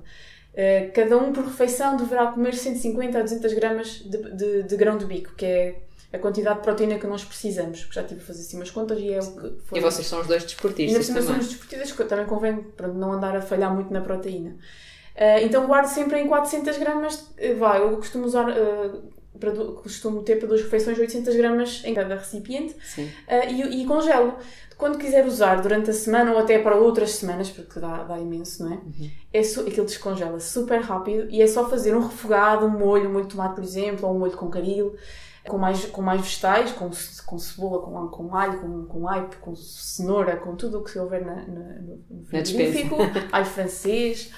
[0.53, 4.97] Eh, cada um por refeição deverá comer 150 a 200 gramas de, de, de grão
[4.97, 7.81] de bico, que é a quantidade de proteína que nós precisamos.
[7.81, 9.79] Porque já estive a fazer assim umas contas e é o que foi.
[9.79, 11.33] E vocês são os dois desportistas cima também.
[11.35, 14.57] somos desportistas, que também convém para não andar a falhar muito na proteína.
[15.15, 18.95] Ah, então guardo sempre em 400 gramas, eh, vá, eu costumo usar, ah,
[19.39, 22.75] para, costumo ter para duas refeições 800 gramas em cada recipiente
[23.27, 24.35] ah, e, e congelo.
[24.77, 28.63] Quando quiser usar durante a semana ou até para outras semanas, porque dá, dá imenso,
[28.65, 28.79] não é?
[29.31, 33.13] é su- aquilo descongela super rápido e é só fazer um refogado, um molho, um
[33.13, 34.95] molho de tomate, por exemplo, ou um molho com caril,
[35.47, 36.89] com mais, com mais vegetais, com,
[37.27, 41.23] com cebola, com, com alho, com, com aipo, com cenoura, com tudo o que houver
[41.23, 41.43] na, na,
[41.81, 42.95] no, frigorífico,
[43.31, 44.31] alho francês,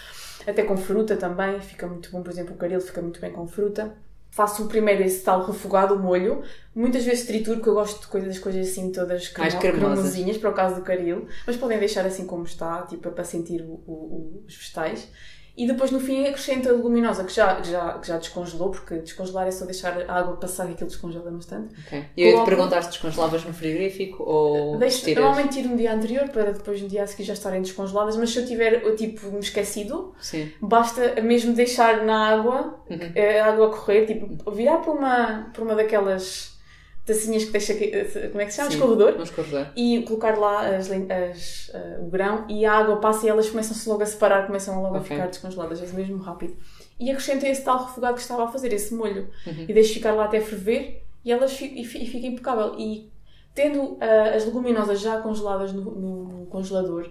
[0.47, 3.47] até com fruta também, fica muito bom, por exemplo, o caril fica muito bem com
[3.47, 3.93] fruta.
[4.31, 6.41] Faço primeiro esse tal refogado, o molho.
[6.73, 9.27] Muitas vezes trituro, porque eu gosto de coisas, coisas assim todas
[9.59, 11.27] cremosinhas, para o caso do caril.
[11.45, 15.07] Mas podem deixar assim como está, tipo, para sentir o- o- os vegetais.
[15.55, 18.95] E depois no fim acrescento a leguminosa, que já, que já, que já descongelou, porque
[18.95, 21.75] descongelar é só deixar a água passar e aquilo descongela bastante.
[21.85, 22.05] Ok.
[22.17, 25.23] E eu ia te perguntar se descongelavas no frigorífico ou Deixo, tiras.
[25.23, 28.31] normalmente tiro no dia anterior para depois no dia a seguir já estarem descongeladas, mas
[28.31, 30.51] se eu tiver tipo me esquecido, Sim.
[30.59, 33.13] basta mesmo deixar na água, Uhum.
[33.41, 36.52] a água correr, tipo, virar para uma, para uma daquelas
[37.05, 37.73] tacinhas que deixa
[38.29, 38.69] como é que se chama?
[38.71, 38.77] Sim.
[38.77, 39.15] Escorredor.
[39.19, 39.67] Um escorredor.
[39.75, 43.87] E colocar lá as, as, eh, o grão e a água passa e elas começam-se
[43.89, 45.15] logo a separar, começam logo a Ok.
[45.15, 46.55] ficar descongeladas, é mesmo rápido.
[46.99, 49.65] E acrescento esse tal refogado que estava a fazer, esse molho, Uhum.
[49.67, 52.75] e deixo ficar lá até ferver e elas fi- e, fi- fica impecável.
[52.77, 53.11] E
[53.53, 57.09] tendo ah, as leguminosas já congeladas no, no- congelador,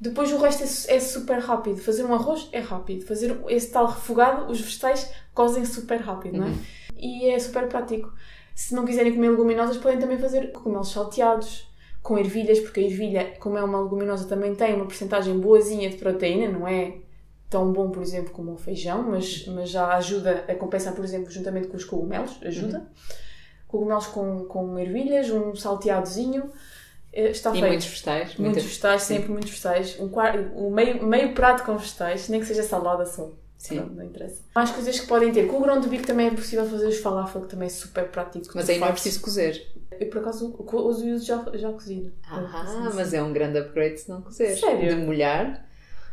[0.00, 1.76] depois o resto é, é super rápido.
[1.78, 3.04] Fazer um arroz é rápido.
[3.04, 6.52] Fazer esse tal refogado, os vegetais cozem super rápido, não é?
[6.96, 8.12] E é super prático.
[8.58, 11.70] Se não quiserem comer leguminosas, podem também fazer cogumelos salteados,
[12.02, 15.96] com ervilhas, porque a ervilha, como é uma leguminosa, também tem uma porcentagem boazinha de
[15.96, 16.96] proteína, não é
[17.48, 21.30] tão bom, por exemplo, como o feijão, mas, mas já ajuda a compensar, por exemplo,
[21.30, 22.84] juntamente com os cogumelos, ajuda.
[23.68, 26.50] Cogumelos com, com ervilhas, um salteadozinho,
[27.12, 27.68] eh, está E feito.
[27.68, 28.36] muitos vegetais.
[28.36, 30.00] Muitos vegetais, sempre muitos vegetais.
[30.00, 30.10] Um,
[30.66, 33.30] um meio, meio prato com vegetais, nem que seja salada só.
[33.58, 33.78] Sim.
[33.78, 34.40] Pronto, não interessa.
[34.54, 35.46] Mais coisas que podem ter.
[35.48, 38.08] Com o grão de bico também é possível fazer os falafel, que também é super
[38.08, 38.52] prático.
[38.54, 39.66] Mas aí não é preciso cozer.
[40.00, 42.12] Eu, por acaso, uso uso já, já cozido.
[42.30, 44.56] Ah, mas é um grande upgrade se não cozer.
[44.56, 44.88] Sério?
[44.88, 45.66] De molhar,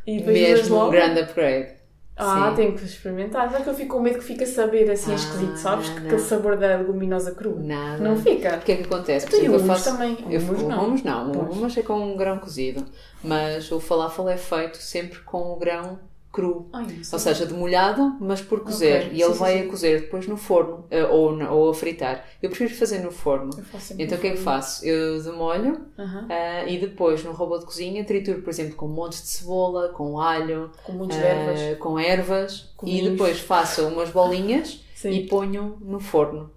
[0.07, 1.75] E mesmo um grande upgrade.
[2.17, 2.55] Ah, Sim.
[2.55, 3.51] tenho que experimentar.
[3.51, 5.89] Só que eu fico com medo que fica a saber assim Ah, esquisito, sabes?
[5.89, 7.59] não, Que aquele sabor da leguminosa crua.
[7.59, 8.01] Nada.
[8.01, 8.55] Não fica.
[8.55, 9.27] O que é que acontece?
[9.27, 9.91] Por exemplo, eu hummus faço.
[9.91, 10.17] também.
[10.31, 10.85] Eu, Hummus o não.
[10.87, 12.85] hummus não, o hummus é com um grão cozido,
[13.23, 15.99] mas o falafel é feito sempre com o grão
[16.35, 16.67] cru.
[16.73, 19.03] Ai, Ou seja, demolhado, mas por cozer.
[19.05, 21.73] Ok, E ele sim, vai sim, a cozer depois no forno, eh, ou, ou a
[21.73, 22.25] fritar.
[22.41, 23.51] Eu prefiro fazer no forno.
[23.97, 24.85] Então o que é que faço?
[24.85, 25.85] Eu demolho forno.
[25.97, 26.27] Aham.
[26.29, 30.19] ah, e depois no robô de cozinha trituro, por exemplo, com montes de cebola, com
[30.19, 31.79] alho, Com muitas ah, ervas.
[31.79, 33.11] com ervas e Cominhos.
[33.11, 35.11] depois faço umas bolinhas Sim.
[35.11, 36.49] e ponho no forno.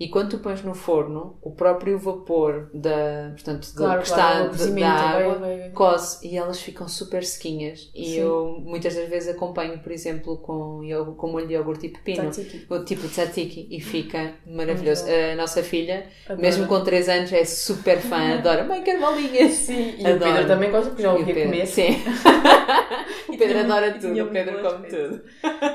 [0.00, 4.50] E quando tu pões no forno, o próprio vapor da, portanto, do- Claro, que claro,
[4.50, 7.88] está da água vai- vai- cose e elas ficam super sequinhas.
[7.94, 8.14] E Sim.
[8.18, 12.30] eu muitas das vezes acompanho, por exemplo, com, iogurte- com molho de iogurte e pepino,
[12.30, 12.66] Tzatziki.
[12.68, 15.04] o tipo de tzatziki, e fica maravilhoso.
[15.08, 16.40] A nossa filha, Adoro.
[16.40, 18.64] mesmo com 3 anos, é super fã, adora.
[18.64, 19.52] Mãe, quero bolinhas!
[19.52, 20.16] Sim, e Adoro.
[20.16, 21.66] o Pedro também gosta, porque já o ouvi comer.
[21.66, 22.02] sim.
[23.28, 25.22] o Pedro adora tudo, o Pedro come tudo.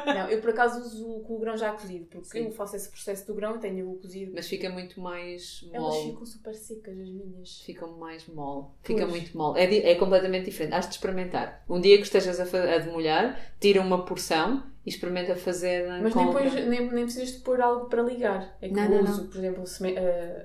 [0.06, 2.46] Não, eu por acaso uso com o grão já cozido, porque Sim.
[2.46, 4.17] eu faço esse processo do grão e tenho o cozido.
[4.34, 6.10] Mas fica muito mais Elas mole.
[6.12, 7.62] ficam super secas, as minhas.
[7.62, 8.66] Ficam mais mole.
[8.84, 9.12] Fica Pois.
[9.12, 9.60] muito mole.
[9.60, 10.74] É, é completamente diferente.
[10.74, 11.64] Has de experimentar.
[11.70, 16.32] Um dia que estejas a, a demolhar, tira uma porção e experimenta fazer Mas nem,
[16.32, 18.58] pões, nem, nem precisas de pôr algo para ligar.
[18.62, 19.64] É que Não, eu não, uso, por exemplo,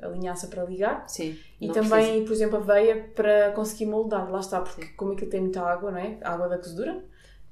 [0.02, 1.38] a, a linhaça para ligar Sim.
[1.60, 2.24] e não também, precisa.
[2.26, 4.30] por exemplo, aveia para conseguir moldar.
[4.30, 6.18] Lá está, porque como aquilo tem muita água, não é?
[6.22, 7.04] A água da cozedura.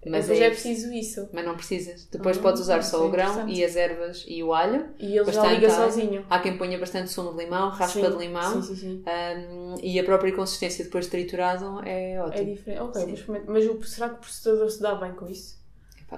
[0.06, 1.28] Mas depois é é preciso isso.
[1.30, 2.06] Mas não precisas.
[2.06, 4.88] Depois Ah, podes usar só é o grão e as ervas e o alho.
[4.98, 5.84] E ele já Bastante liga água.
[5.90, 6.26] sozinho.
[6.30, 8.62] Há quem ponha bastante sumo de limão, raspa Sim, de limão.
[8.62, 9.04] Sim, sim, sim.
[9.50, 12.44] hum, e a própria consistência depois de triturado é É ótimo.
[12.54, 12.80] diferente.
[12.80, 13.52] Ok, experimentar.
[13.54, 15.60] Mas o- será que o processador se dá bem com isso?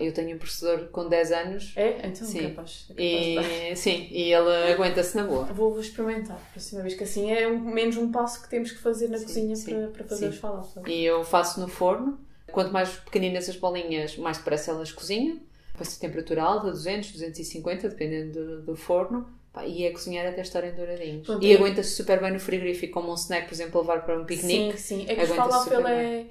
[0.01, 1.99] Eu tenho um processador com 10 anos É?
[2.07, 2.49] Então, Sim.
[2.49, 2.87] capaz.
[2.89, 5.45] capaz e sim, e ele aguenta-se na boa.
[5.47, 8.79] Vou, vou experimentar, próxima vez, que assim é um- menos um passo que temos que
[8.79, 10.31] fazer na Sim, cozinha sim, para, para fazer sim.
[10.31, 10.87] os falafels.
[10.89, 12.19] E eu faço no forno.
[12.53, 15.41] Quanto mais pequeninas as bolinhas, mais depressa elas cozinham.
[15.75, 19.27] Faço a temperatura alta, 200, 250, dependendo do, do forno.
[19.53, 21.27] Pá, E é cozinhar até estarem douradinhos.
[21.41, 24.25] E é- aguenta-se super bem no frigorífico, como um snack, por exemplo, levar para um
[24.25, 24.79] piquenique.
[24.79, 25.03] Sim, sim.
[25.09, 26.27] É que Aguenta-se falafel é,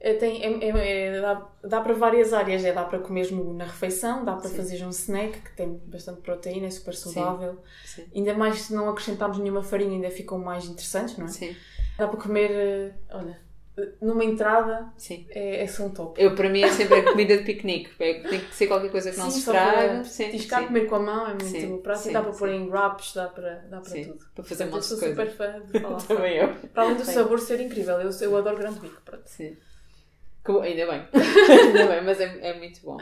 [0.00, 2.64] é, é, é- é- dá, dá para várias áreas.
[2.64, 4.56] É, dá para comer no, na refeição, dá para Sim.
[4.56, 7.58] fazer um snack que tem bastante proteína, é super saudável.
[7.84, 8.04] Sim.
[8.14, 11.28] Ainda mais se não acrescentarmos nenhuma farinha, ainda ficam mais interessantes, não é?
[11.28, 11.54] Sim,
[11.96, 13.43] Dá para comer, eh, olha, eh,
[14.00, 15.26] numa entrada sim.
[15.30, 16.20] é, é são top.
[16.22, 17.90] Eu, para mim, é sempre a comida de piquenique.
[17.98, 20.08] É, tem que ser qualquer coisa que não Sim, se só para estrague.
[20.08, 22.06] Sim, Tiscar, sim, comer com a mão é muito Sim, prático.
[22.06, 24.18] sim, dá para pôr em wraps, dá para, dá para tudo.
[24.34, 26.16] Para fazer um eu monte sou super fã de falafel.
[26.16, 26.54] Também eu.
[26.68, 29.02] Para além do sabor ser incrível, eu, eu adoro grande bico.
[29.04, 29.26] Pronto.
[29.26, 29.56] Sim.
[30.46, 31.08] Bom, Ainda bem.
[31.50, 32.98] Ainda bem, mas é, é muito bom.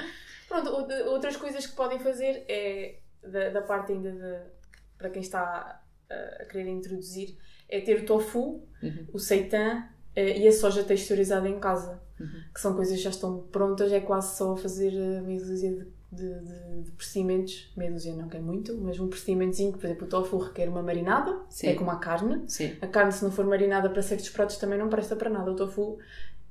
[0.48, 4.50] Pronto, outra- outras coisas que podem fazer é da, da parte ainda de,
[4.96, 7.36] para quem está a, a querer introduzir
[7.68, 9.06] é ter o tofu, Uhum.
[9.12, 12.28] o seitan e a soja texturizada em casa, Uhum.
[12.54, 15.86] que são coisas que já estão prontas, é quase só fazer eh, meia dúzia de,
[16.12, 20.06] de, de, de procedimentos, meia dúzia não que é muito, mas um procedimentozinho, por exemplo,
[20.06, 21.68] o tofu requer uma marinada, Sim.
[21.68, 22.42] é como a carne.
[22.46, 22.76] Sim.
[22.80, 25.50] A carne, se não for marinada para certos pratos, também não presta para nada.
[25.50, 25.98] O tofu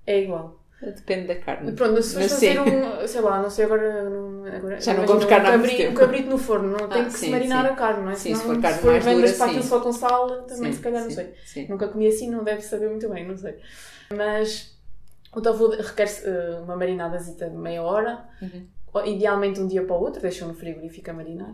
[0.06, 0.61] é igual.
[0.82, 1.72] Depende da carne.
[1.74, 4.08] Pronto, se fores fazer um, sei lá, não sei agora,
[4.56, 7.12] agora Já não vamos carne um cabrito, um cabrito no forno, não tem Ah, que
[7.12, 7.72] se sim, marinar sim.
[7.72, 8.16] a carne, não é?
[8.16, 9.70] Sim, se Senão, for carne mais vendas dura, para aquilo sim.
[9.70, 11.34] só com sal, também Sim, se calhar não sei.
[11.70, 13.58] Nunca comi assim, não deve saber muito bem, não sei.
[14.16, 14.76] Mas
[15.36, 18.68] o tofu requer eh, uma marinadazita de meia hora, Uhum.
[19.06, 21.54] idealmente um dia para o outro, deixam no frigorífico a marinar.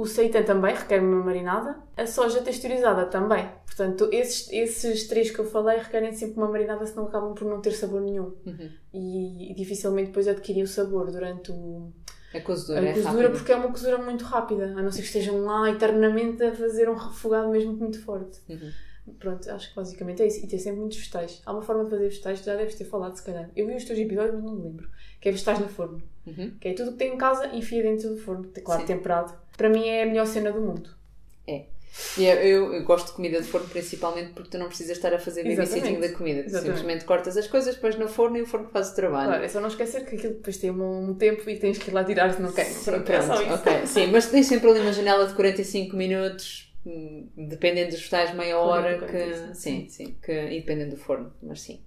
[0.00, 1.76] O seitan também requer uma marinada.
[1.96, 3.48] A soja texturizada também.
[3.66, 7.60] Portanto, esses, esses três que eu falei requerem sempre uma marinada, senão acabam por não
[7.60, 8.32] ter sabor nenhum.
[8.46, 8.70] Uhum.
[8.94, 11.92] E, e dificilmente depois adquirem o sabor durante o,
[12.32, 13.30] A cozedura a é cozedura, rápida.
[13.30, 16.88] porque é uma cozedura muito rápida, a não ser que estejam lá eternamente a fazer
[16.88, 18.40] um refogado mesmo muito forte.
[18.48, 18.70] Uhum.
[19.18, 20.44] Pronto, acho que basicamente é isso.
[20.44, 21.42] E ter sempre muitos vegetais.
[21.44, 23.50] Há uma forma de fazer vegetais, já deves ter falado, se calhar.
[23.56, 24.88] Eu vi os teus episódios, mas não me lembro.
[25.20, 26.02] Que é vegetais no forno.
[26.26, 26.52] Uhum.
[26.60, 28.48] Que é tudo que tem em casa, enfia dentro do forno.
[28.62, 28.86] Claro, Sim.
[28.86, 29.32] temperado.
[29.58, 30.96] Para mim é a melhor cena do mundo.
[32.16, 35.12] E eu, eu- eu gosto de comida de forno principalmente porque tu não precisas estar
[35.12, 36.40] a fazer babysitting da comida.
[36.40, 36.78] Exatamente.
[36.78, 39.28] simplesmente cortas as coisas, pões no forno e o forno faz o trabalho.
[39.30, 41.94] Claro, é só não esquecer que aquilo depois tem um, tempo e tens que ir
[41.94, 42.72] lá tirar se não queres.
[42.72, 43.54] Sim, Pronto, é só pronto, isso.
[43.54, 43.86] ok.
[43.86, 48.58] Sim, mas tens sempre ali uma janela de 45 minutos, hum, dependendo dos vegetais, meia
[48.58, 51.80] hora, 40, que, 45, sim, sim, que, e dependendo do forno, mas sim.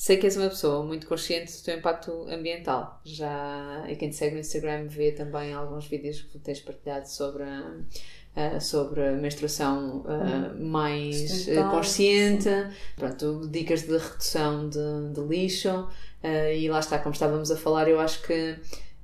[0.00, 3.00] Sei que és uma pessoa muito consciente do teu impacto ambiental.
[3.04, 7.08] Já e quem te segue no Instagram vê também alguns vídeos que tu tens partilhado
[7.08, 7.72] sobre a,
[8.36, 12.48] a- sobre a menstruação a, mais eh, consciente,
[12.96, 15.88] pronto, dicas de redução de, de lixo
[16.22, 18.56] eh, e lá está, como estávamos a falar, eu acho que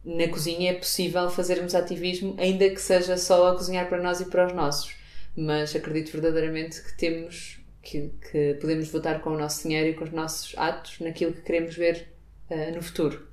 [0.04, 4.26] na cozinha é possível fazermos ativismo, ainda que seja só a cozinhar para nós e
[4.26, 4.94] para os nossos.
[5.37, 10.04] Mas acredito verdadeiramente que temos que, que podemos votar com o nosso dinheiro e com
[10.04, 12.08] os nossos atos naquilo que queremos ver
[12.48, 13.28] eh, no futuro.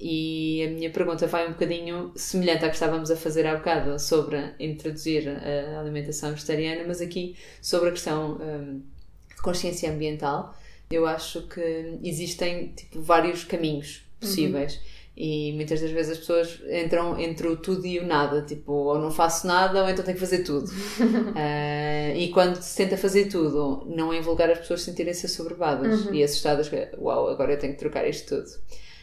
[0.00, 3.98] E a minha pergunta vai um bocadinho semelhante à que estávamos a fazer há bocado
[3.98, 8.82] sobre introduzir a alimentação vegetariana, mas aqui sobre a questão hum,
[9.28, 10.56] de consciência ambiental.
[10.88, 14.80] Eu acho que existem tipo, vários caminhos possíveis.
[15.20, 19.00] E muitas das vezes as pessoas entram entre o tudo e o nada, tipo, ou
[19.00, 20.68] não faço nada ou então tenho que fazer tudo.
[20.68, 26.14] uh, e quando se tenta fazer tudo, não é invulgar as pessoas sentirem-se assoberbadas uhum.
[26.14, 28.48] e assustadas, uau, agora eu tenho que trocar isto tudo.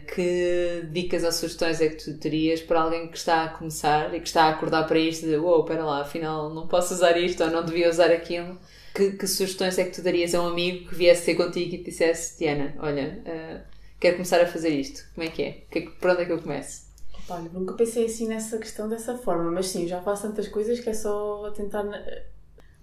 [0.07, 4.21] Que dicas ou sugestões é que tu terias para alguém que está a começar e
[4.21, 7.43] que está a acordar para isto de uau, espera lá, afinal não posso usar isto
[7.43, 8.57] ou não devia usar aquilo?
[8.93, 11.79] Que, que sugestões é que tu darias a um amigo que viesse ter contigo e
[11.79, 15.03] te dissesse, Diana, olha, uh, quero começar a fazer isto.
[15.13, 15.65] Como é que é?
[15.71, 16.85] é por onde é que eu começo?
[17.27, 20.89] Olha, nunca pensei assim nessa questão dessa forma, mas sim, já faço tantas coisas que
[20.89, 21.83] é só tentar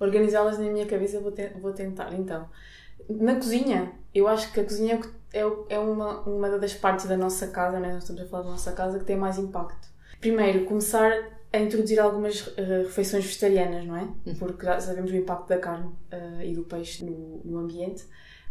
[0.00, 2.12] organizá-las na minha cabeça, vou, te vou tentar.
[2.12, 2.48] Então,
[3.08, 5.00] na cozinha, eu acho que a cozinha
[5.32, 7.92] é, é uma, uma das partes da nossa casa, né?
[7.92, 9.88] nós estamos a falar da nossa casa, que tem mais impacto.
[10.20, 11.12] Primeiro, começar
[11.52, 14.08] a introduzir algumas uh, refeições vegetarianas, não é?
[14.26, 14.34] Uhum.
[14.38, 18.04] Porque já sabemos o impacto da carne uh, e do peixe no, no ambiente.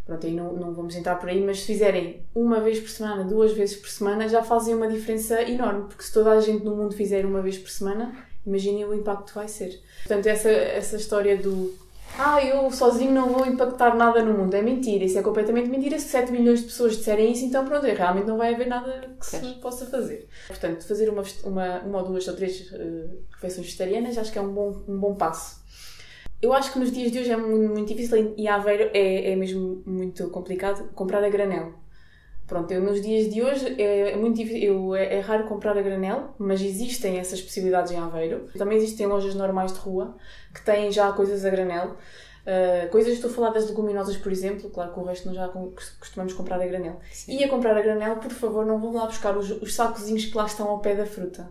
[0.05, 3.23] Pronto, aí não, não vamos entrar por aí, mas se fizerem uma vez por semana,
[3.23, 6.75] duas vezes por semana, já fazem uma diferença enorme, porque se toda a gente no
[6.75, 8.13] mundo fizer uma vez por semana,
[8.45, 9.79] imaginem o impacto que vai ser.
[10.03, 11.73] Portanto, essa, essa história do
[12.17, 15.97] ah, eu sozinho não vou impactar nada no mundo, é mentira, isso é completamente mentira.
[15.97, 19.25] Se 7 milhões de pessoas disserem isso, então pronto, realmente não vai haver nada que
[19.25, 20.27] se possa fazer.
[20.47, 24.41] Portanto, fazer uma, uma, uma ou duas ou três uh, refeições vegetarianas acho que é
[24.41, 25.60] um bom, um bom passo.
[26.41, 29.35] Eu acho que nos dias de hoje é muito, muito difícil e Aveiro é, é
[29.35, 31.73] mesmo muito complicado comprar a granel.
[32.47, 35.77] Pronto, eu nos dias de hoje é, é muito difícil, eu, é, é, raro comprar
[35.77, 38.49] a granel, mas existem essas possibilidades em Aveiro.
[38.57, 40.17] Também existem lojas normais de rua
[40.53, 41.95] que têm já coisas a granel.
[42.41, 45.47] Uh, coisas, estou a falar das leguminosas, por exemplo, claro que o resto não já
[45.47, 46.99] costumamos comprar a granel.
[47.11, 47.37] Sim.
[47.37, 50.35] E a comprar a granel, por favor, não vão lá buscar os, os sacozinhos que
[50.35, 51.49] lá estão ao pé da fruta.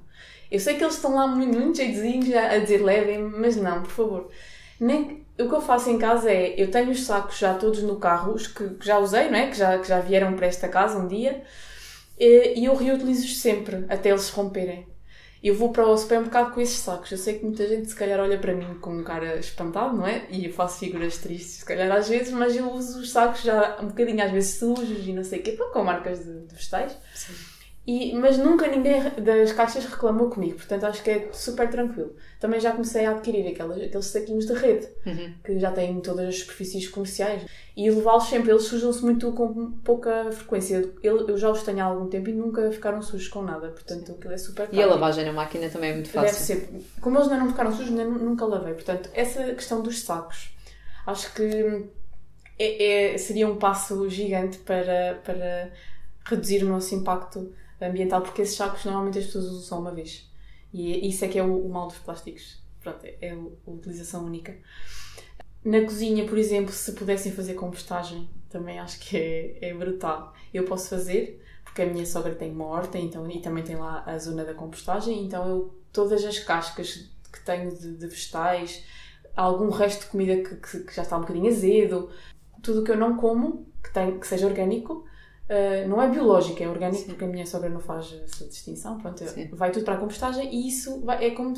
[0.50, 3.92] Eu sei que eles estão lá muito, muito cheiozinhos a dizer levem, mas não, por
[3.92, 4.30] favor
[4.80, 7.96] nem, o que eu faço em casa é, eu tenho os sacos já todos no
[7.96, 9.48] carro, os que, que já usei, não é?
[9.48, 11.42] que, já, que já vieram para esta casa um dia,
[12.18, 14.86] e, e eu reutilizo-os sempre, até eles romperem.
[15.42, 17.10] Eu vou para o supermercado com esses sacos.
[17.10, 20.06] Eu sei que muita gente se calhar olha para mim com um cara espantado, não
[20.06, 20.26] é?
[20.28, 23.78] E eu faço figuras tristes, se calhar às vezes, mas eu uso os sacos já
[23.80, 26.94] um bocadinho às vezes sujos e não sei o quê, com marcas de, de vegetais.
[27.14, 27.32] Sim.
[27.90, 32.14] E, mas nunca ninguém das caixas reclamou comigo, portanto acho que é super tranquilo.
[32.38, 35.34] Também já comecei a adquirir aquelas, aqueles saquinhos de rede, uhum.
[35.42, 37.42] que já têm todas as superfícies comerciais,
[37.76, 40.88] e levá-los sempre, eles sujam-se muito com pouca frequência.
[41.02, 44.34] Eu, já os tenho há algum tempo e nunca ficaram sujos com nada, portanto aquilo
[44.34, 44.76] é super prático.
[44.76, 46.56] E a lavagem na máquina também é muito fácil.
[46.56, 47.00] Deve ser.
[47.00, 48.74] Como eles ainda não ficaram sujos, nunca lavei.
[48.74, 50.54] Portanto, essa questão dos sacos,
[51.04, 51.88] acho que
[52.56, 55.72] é, é, seria um passo gigante para, para
[56.24, 60.30] reduzir o nosso impacto ambiental, porque esses sacos normalmente as pessoas usam só uma vez.
[60.72, 62.62] E isso é que é o, o mal dos plásticos.
[62.80, 64.56] Pronto, é, é a utilização única.
[65.64, 70.34] Na cozinha, por exemplo, se pudessem fazer compostagem, também acho que é, é brutal.
[70.54, 74.02] Eu posso fazer, porque a minha sogra tem uma horta então, e também tem lá
[74.06, 78.84] a zona da compostagem, então eu, todas as cascas que tenho de, de vegetais,
[79.36, 82.10] algum resto de comida que, que, que, já está um bocadinho azedo,
[82.62, 85.06] tudo que eu não como, que, tem, que seja orgânico,
[85.50, 87.06] Uh, não é biológico, é orgânico, Sim.
[87.08, 88.98] porque a minha sogra não faz essa distinção.
[88.98, 91.54] Pronto, vai tudo para a compostagem e isso vai, é como.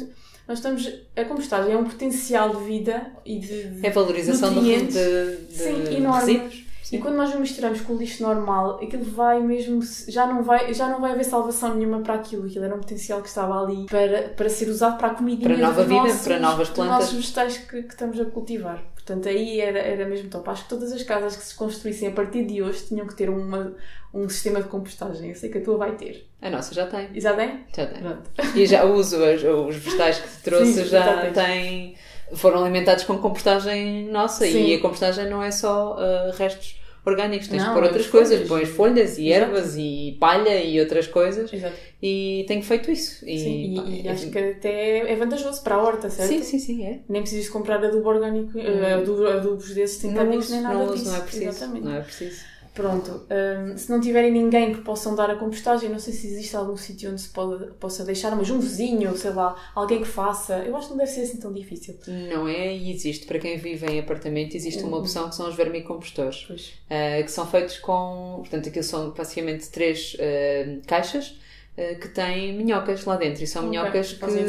[0.48, 0.90] Nós estamos.
[1.14, 3.68] A compostagem é um potencial de vida e de.
[3.68, 6.32] de é valorização nutrientes, de, de, de Sim, enorme.
[6.32, 6.72] Resíduos.
[6.90, 9.80] E quando nós o misturamos com o lixo normal, aquilo vai mesmo.
[10.08, 12.46] Já não vai, já não vai haver salvação nenhuma para aquilo.
[12.46, 15.48] Aquilo era um potencial que estava ali para, para ser usado para a comidinha.
[15.48, 16.96] Para nova vida, nossos, para novas plantas.
[16.96, 18.82] Para os vegetais que, que estamos a cultivar.
[19.12, 20.48] Portanto, aí era, era mesmo top.
[20.48, 23.28] Acho que todas as casas que se construíssem a partir de hoje tinham que ter
[23.28, 23.74] uma,
[24.12, 25.28] um sistema de compostagem.
[25.28, 26.26] Eu sei que a tua vai ter.
[26.40, 27.10] A nossa já tem.
[27.12, 27.60] E já tem?
[27.76, 28.00] Já tem.
[28.00, 28.30] Pronto.
[28.56, 31.94] E já uso os, os vegetais que te trouxe, Sim, já têm.
[32.34, 34.64] Foram alimentados com compostagem nossa Sim.
[34.64, 38.48] e a compostagem não é só uh, restos orgânicos, tens não, de pôr outras coisas,
[38.48, 39.52] pões folhas e Exato.
[39.52, 41.52] ervas e palha e outras coisas.
[41.52, 41.74] Exato.
[42.00, 43.24] E tenho feito isso.
[43.28, 46.30] E, sim, pá, e, é, acho que até é vantajoso para a horta, certo?
[46.30, 46.84] Sim, sim, sim.
[46.84, 47.00] É.
[47.08, 49.00] Nem precisas comprar adubo orgânico, hum.
[49.00, 51.06] adubo, adubos desses sintéticos nem nada não disso.
[51.06, 51.48] Não é preciso.
[51.48, 51.84] Exatamente.
[51.84, 52.51] Não é preciso.
[52.74, 56.56] Pronto, um, se não tiverem ninguém que possam dar a compostagem, não sei se existe
[56.56, 60.56] algum sítio onde se pode, possa deixar, mas um vizinho, sei lá, alguém que faça,
[60.60, 61.94] eu acho que não deve ser assim tão difícil.
[62.30, 65.02] Não é, e existe, para quem vive em apartamento, existe uma uhum.
[65.02, 70.14] opção que são os vermicompostores, uh, que são feitos com, portanto, aquilo são basicamente três
[70.14, 71.28] uh, caixas
[71.76, 73.70] uh, que têm minhocas lá dentro, e são okay.
[73.70, 74.44] minhocas que, fazem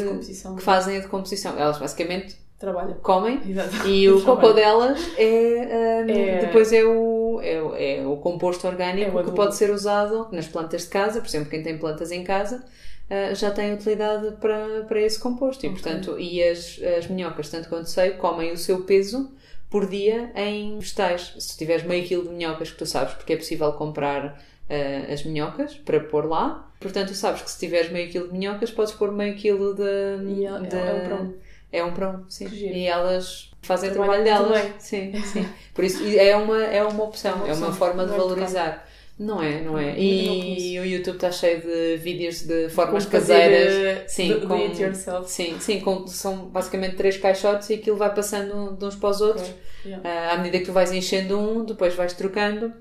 [0.56, 1.58] que fazem a decomposição.
[1.58, 2.94] Elas basicamente trabalham.
[3.02, 3.88] Comem Exato.
[3.88, 9.18] e o cocô delas é, um, é, depois é o, é, é o composto orgânico
[9.18, 12.10] é o que pode ser usado nas plantas de casa, por exemplo, quem tem plantas
[12.10, 12.64] em casa
[13.10, 15.80] uh, já tem utilidade para, para esse composto e okay.
[15.80, 19.32] portanto e as, as minhocas, tanto quanto sei, comem o seu peso
[19.74, 21.34] por dia em vegetais.
[21.38, 25.24] Se tiveres meio quilo de minhocas que tu sabes, porque é possível comprar uh, as
[25.24, 26.70] minhocas para pôr lá.
[26.78, 29.82] Portanto, tu sabes que se tiveres meio quilo de minhocas, podes pôr meio quilo de.
[29.82, 30.76] E é, de...
[30.76, 31.28] é.
[31.76, 32.48] É um pão, sim.
[32.48, 32.74] Giro.
[32.74, 34.62] E elas fazem o trabalho delas.
[34.62, 35.46] muito Sim, sim.
[35.74, 37.72] Por isso é uma, é uma opção, É uma é uma opção.
[37.72, 38.88] forma de Não é valorizar.
[39.16, 39.92] Não é, não é?
[39.92, 43.72] Não, E o YouTube está cheio de vídeos de formas caseiras.
[43.72, 45.30] eh, Sim, do, do com- it yourself.
[45.30, 49.20] Sim, sim, com- são basicamente três caixotes e aquilo vai passando de uns para os
[49.20, 49.52] outros.
[49.86, 50.02] Yeah.
[50.08, 52.72] Ah, à medida que tu vais enchendo um, depois vais trocando.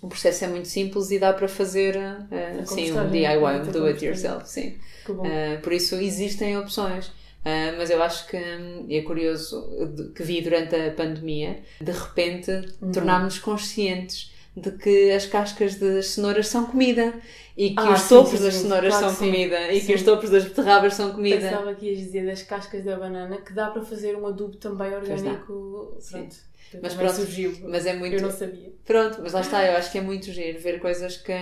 [0.00, 3.52] O processo é muito simples e dá para fazer A sim, um compostagem, DIY, um
[3.58, 4.76] muita do it yourself, sim.
[5.08, 7.10] Uh, por isso existem opções.
[7.46, 9.68] Uh, mas eu acho que hum, é curioso
[10.16, 12.50] que vi durante a pandemia, de repente
[12.82, 12.90] Uhum.
[12.90, 17.14] tornámos-nos conscientes de que as cascas das cenouras são comida
[17.56, 20.02] e que Ah, os sim, topos sim, das cenouras Claro são comida e que os
[20.02, 21.40] topos das beterrabas são comida.
[21.48, 24.92] Pensava que ias dizer das cascas da banana que dá para fazer um adubo também
[24.94, 25.96] orgânico.
[26.10, 26.36] Pronto.
[26.82, 27.56] Mas pronto, surgiu.
[27.68, 28.16] Mas é muito.
[28.16, 28.72] Eu não sabia.
[28.84, 31.32] Pronto, mas lá está, eu acho que é muito giro ver coisas que.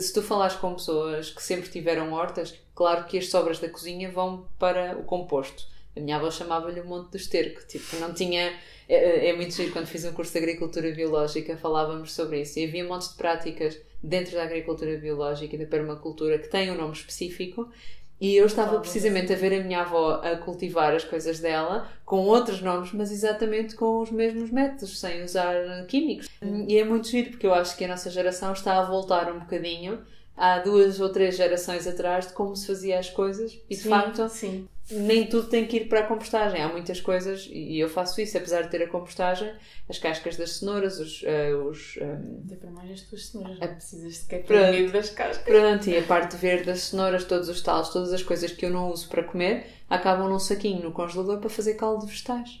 [0.00, 4.10] Se tu falares com pessoas que sempre tiveram hortas, claro que as sobras da cozinha
[4.10, 5.64] vão para o composto.
[5.96, 8.52] A minha avó chamava-lhe o monte do esterco, tipo, não tinha.
[8.88, 12.64] É, é muito giro, quando fiz um curso de agricultura biológica falávamos sobre isso e
[12.64, 16.94] havia montes de práticas dentro da agricultura biológica e da permacultura que têm um nome
[16.94, 17.68] específico
[18.20, 22.26] e eu estava precisamente a ver a minha avó a cultivar as coisas dela com
[22.26, 26.28] outros nomes, mas exatamente com os mesmos métodos, sem usar químicos.
[26.68, 29.38] E é muito giro porque eu acho que a nossa geração está a voltar um
[29.38, 30.00] bocadinho
[30.36, 33.88] há duas ou três gerações atrás de como se fazia as coisas e de Sim,
[33.88, 34.68] facto Sim.
[34.90, 36.60] Nem tudo tem que ir para a compostagem.
[36.62, 39.52] Há muitas coisas, e eu faço isso, apesar de ter a compostagem,
[39.88, 41.22] as cascas das cenouras, os.
[41.24, 43.58] eh, os eh, Dê para mais as tuas cenouras.
[43.58, 44.70] Não precisas ter Pronto.
[44.72, 45.44] medo das cascas.
[45.44, 48.70] pronto, e a parte verde das cenouras, todos os talos, todas as coisas que eu
[48.70, 52.60] não uso para comer, acabam num saquinho no congelador para fazer caldo de vegetais.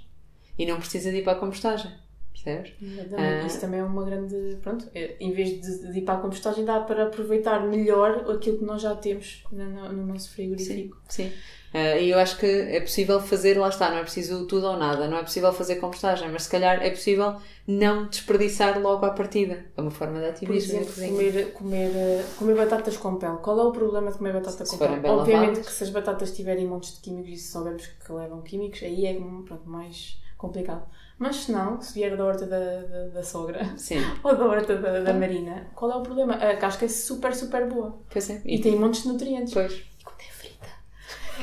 [0.58, 1.90] E não precisa de ir para a compostagem.
[2.32, 2.72] Percebes?
[3.18, 3.44] Ah.
[3.46, 4.56] Isso também é uma grande.
[4.62, 8.58] Pronto, é, em vez de, de ir para a compostagem, dá para aproveitar melhor aquilo
[8.58, 10.96] que nós já temos no, no- no nosso frigorífico.
[11.08, 11.26] Sim.
[11.26, 11.32] Eh,
[11.72, 15.06] e eu acho que é possível fazer, lá está, não é preciso tudo ou nada,
[15.06, 19.64] não é possível fazer compostagem, mas se calhar é possível não desperdiçar logo à partida.
[19.76, 20.74] É uma forma de Por ativismo.
[20.74, 23.36] na exemplo, comer, comer, eh, comer batatas com pele.
[23.38, 25.06] Qual é o problema de comer batata Se com pele?
[25.06, 25.66] Obviamente lavadas.
[25.66, 29.06] que se as batatas tiverem montes de químicos e se soubermos que levam químicos, aí
[29.06, 30.82] é pronto, mais complicado.
[31.18, 34.74] Mas se não, se vier da horta da, da, da sogra Sim, ou da horta
[34.76, 36.34] da, da marina, qual é o problema?
[36.34, 38.00] A casca é super, super boa.
[38.10, 38.40] pois é.
[38.44, 39.52] E tem montes de nutrientes.
[39.54, 39.72] Pois.
[39.72, 40.66] E quando é frita,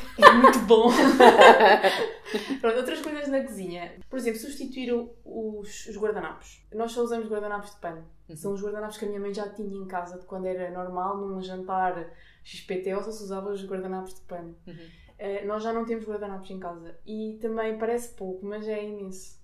[0.23, 0.89] é muito bom.
[2.61, 3.93] Pronto, outras coisas na cozinha.
[4.09, 6.65] Por exemplo, substituir os, os guardanapos.
[6.73, 8.05] Nós só usamos guardanapos de pano.
[8.35, 11.17] São os guardanapos que a minha mãe já tinha em casa de quando era normal,
[11.17, 12.11] num jantar
[12.43, 14.55] XPTO, só se usava os guardanapos de pano.
[14.67, 14.75] Uhum.
[15.17, 16.95] Eh, nós já não temos guardanapos em casa.
[17.05, 19.37] E também parece pouco, mas é imenso.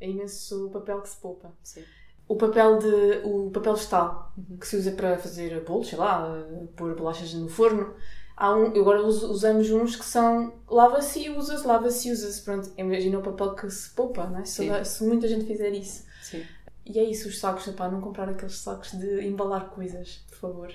[0.00, 1.52] É imenso o papel que se poupa.
[1.62, 1.84] Sim.
[2.26, 4.56] O papel de o papel vegetal Uhum.
[4.56, 6.32] que se usa para fazer bolos, sei lá,
[6.76, 7.94] pôr bolachas no forno.
[8.40, 12.40] Há um, agora us- usamos uns que são lava-se e usa-se, lava-se e usa-se.
[12.42, 14.44] Pronto, imagina o papel que se poupa, não é?
[14.46, 16.04] Se, se muita gente fizer isso.
[16.22, 16.42] Sim.
[16.86, 20.72] E é isso, os sacos, pá, não comprar aqueles sacos de embalar coisas, por favor.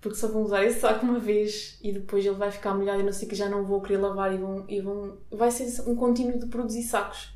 [0.00, 3.04] Porque só vão usar esse saco uma vez e depois ele vai ficar molhado e
[3.04, 5.18] não sei que já não vou querer lavar e vão, e vão.
[5.30, 7.28] Vai ser um contínuo de produzir sacos.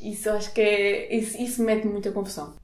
[0.00, 1.16] Isso acho que é.
[1.16, 2.54] Isso, isso mete muita confusão.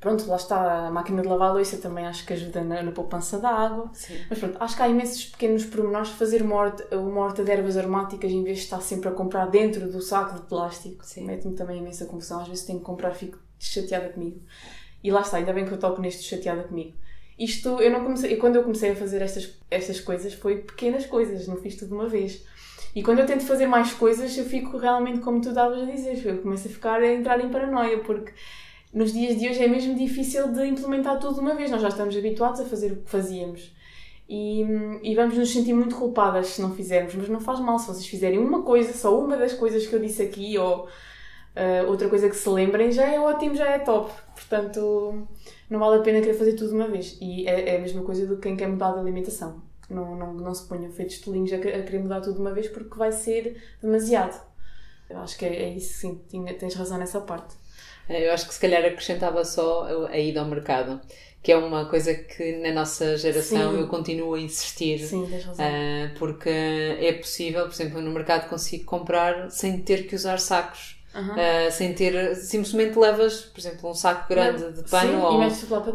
[0.00, 2.90] Pronto, lá está a máquina de lavar a louça também acho que ajuda na, na
[2.90, 3.90] poupança da água.
[3.92, 4.16] Sim.
[4.30, 6.08] Mas pronto, acho que há imensos pequenos pormenores.
[6.08, 9.46] Fazer uma horta, uma horta de ervas aromáticas em vez de estar sempre a comprar
[9.46, 11.04] dentro do saco de plástico.
[11.18, 12.40] Mete-me também imensa confusão.
[12.40, 14.40] Às vezes tenho que comprar fico chateada comigo.
[15.04, 16.94] E lá está, ainda bem que eu toco neste chateada comigo.
[17.38, 21.06] Isto, eu não comecei, e quando eu comecei a fazer estas, estas coisas, foi pequenas
[21.06, 22.44] coisas, não fiz tudo de uma vez.
[22.94, 26.26] E quando eu tento fazer mais coisas, eu fico realmente como tu estavas a dizer,
[26.26, 28.32] eu começo a ficar, a entrar em paranoia, porque
[28.92, 31.70] nos dias de hoje é mesmo difícil de implementar tudo de uma vez.
[31.70, 33.72] Nós já estamos habituados a fazer o que fazíamos.
[34.28, 34.62] E,
[35.02, 38.06] e vamos nos sentir muito culpadas se não fizermos, mas não faz mal se vocês
[38.06, 40.88] fizerem uma coisa, só uma das coisas que eu disse aqui, ou
[41.56, 44.12] ah, outra coisa que se lembrem, já é ótimo, já é top.
[44.34, 45.26] Portanto,
[45.68, 47.18] não vale a pena querer fazer tudo de uma vez.
[47.20, 49.62] E é, é a mesma coisa do que quem quer mudar de alimentação.
[49.88, 52.52] Não, não, não se ponham feitos tolinhos a, que- a querer mudar tudo de uma
[52.52, 54.40] vez porque vai ser demasiado.
[55.08, 56.20] Eu acho que é, é isso, sim,
[56.58, 57.56] tens razão nessa parte.
[58.10, 61.00] Eh, Eu acho que se calhar acrescentava só a ida ao mercado,
[61.42, 63.80] que é uma coisa que na nossa geração Sim.
[63.80, 64.98] eu continuo a insistir.
[64.98, 65.26] Sim.
[65.58, 70.98] Ah, porque é possível, por exemplo, no mercado consigo comprar sem ter que usar sacos.
[71.14, 71.36] Aham.
[71.38, 75.40] Ah, sem ter, simplesmente levas, por exemplo, um saco grande de pano ou,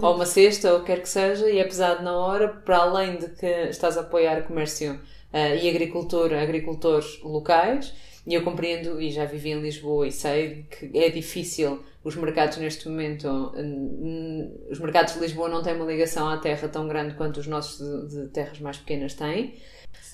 [0.01, 2.77] ou uma cesta ou o que quer que seja e é pesado na hora, para
[2.77, 4.99] além de que estás a apoiar comércio
[5.31, 7.93] ah, e agricultura, agricultores locais.
[8.27, 12.57] E eu compreendo, e já vivi em Lisboa e sei que é difícil os mercados
[12.57, 13.51] neste momento,
[14.69, 17.79] os mercados de Lisboa não têm uma ligação à terra tão grande quanto os nossos
[17.79, 19.55] de, de terras mais pequenas têm.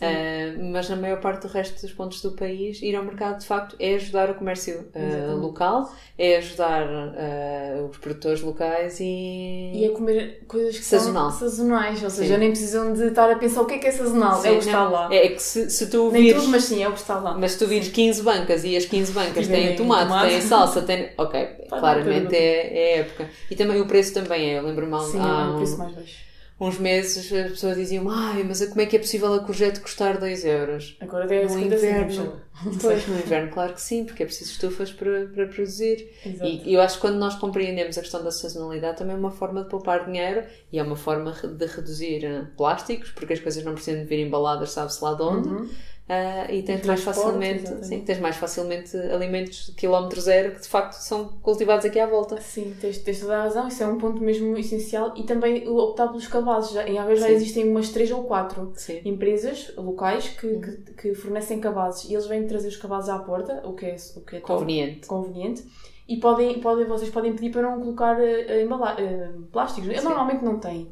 [0.01, 3.45] Uh, mas na maior parte do resto dos pontos do país, ir ao mercado de
[3.45, 9.71] facto é ajudar o comércio uh, local, é ajudar uh, os produtores locais e.
[9.75, 11.29] E a comer coisas que Sazonal.
[11.29, 12.39] são sazonais, ou seja, sim.
[12.39, 14.57] nem precisam de estar a pensar o que é que é sazonal, sim, é o
[14.57, 15.13] que está lá.
[15.13, 16.25] É que se, se tu vires.
[16.25, 17.37] Nem tudo, mas sim, é o que está lá.
[17.37, 20.81] Mas se tu vires 15 bancas e as 15 bancas têm tomate, tomate, têm salsa,
[20.81, 21.11] têm.
[21.15, 23.29] Ok, claramente é, é época.
[23.51, 24.99] E também o preço também é, eu lembro-me há.
[24.99, 26.30] Sim, há, é o preço mais baixo
[26.61, 30.19] uns meses as pessoas diziam ai, mas como é que é possível a courgette custar
[30.19, 30.95] 2 euros?
[31.01, 32.39] Agora é no inverno.
[32.79, 36.11] Pois, no inverno, claro que sim, porque é preciso estufas para, para produzir.
[36.23, 36.45] Exato.
[36.45, 39.63] E eu acho que quando nós compreendemos a questão da sazonalidade também é uma forma
[39.63, 43.73] de poupar dinheiro e é uma forma de reduzir eh, plásticos, porque as coisas não
[43.73, 45.49] precisam de vir embaladas, sabe-se lá de onde.
[45.49, 45.69] Uhum.
[46.11, 50.67] Uh, e tens mais facilmente sim, tens mais facilmente alimentos de quilómetro zero que de
[50.67, 52.35] facto são cultivados aqui à volta.
[52.41, 56.09] Sim, tens, tens toda a razão, isso é um ponto mesmo essencial e também optar
[56.09, 56.73] pelos cabazes.
[56.73, 58.73] Já, em Aveiro já existem umas 3 ou 4
[59.05, 60.59] empresas locais que, uhum.
[60.61, 63.95] que, que, fornecem cabazes e eles vêm trazer os cabazes à porta, o que é,
[64.17, 65.07] o que é conveniente.
[65.07, 65.63] conveniente.
[66.09, 69.89] E podem, podem, vocês podem pedir para não colocar uh, uh, plásticos.
[69.95, 70.89] Eu normalmente não tenho.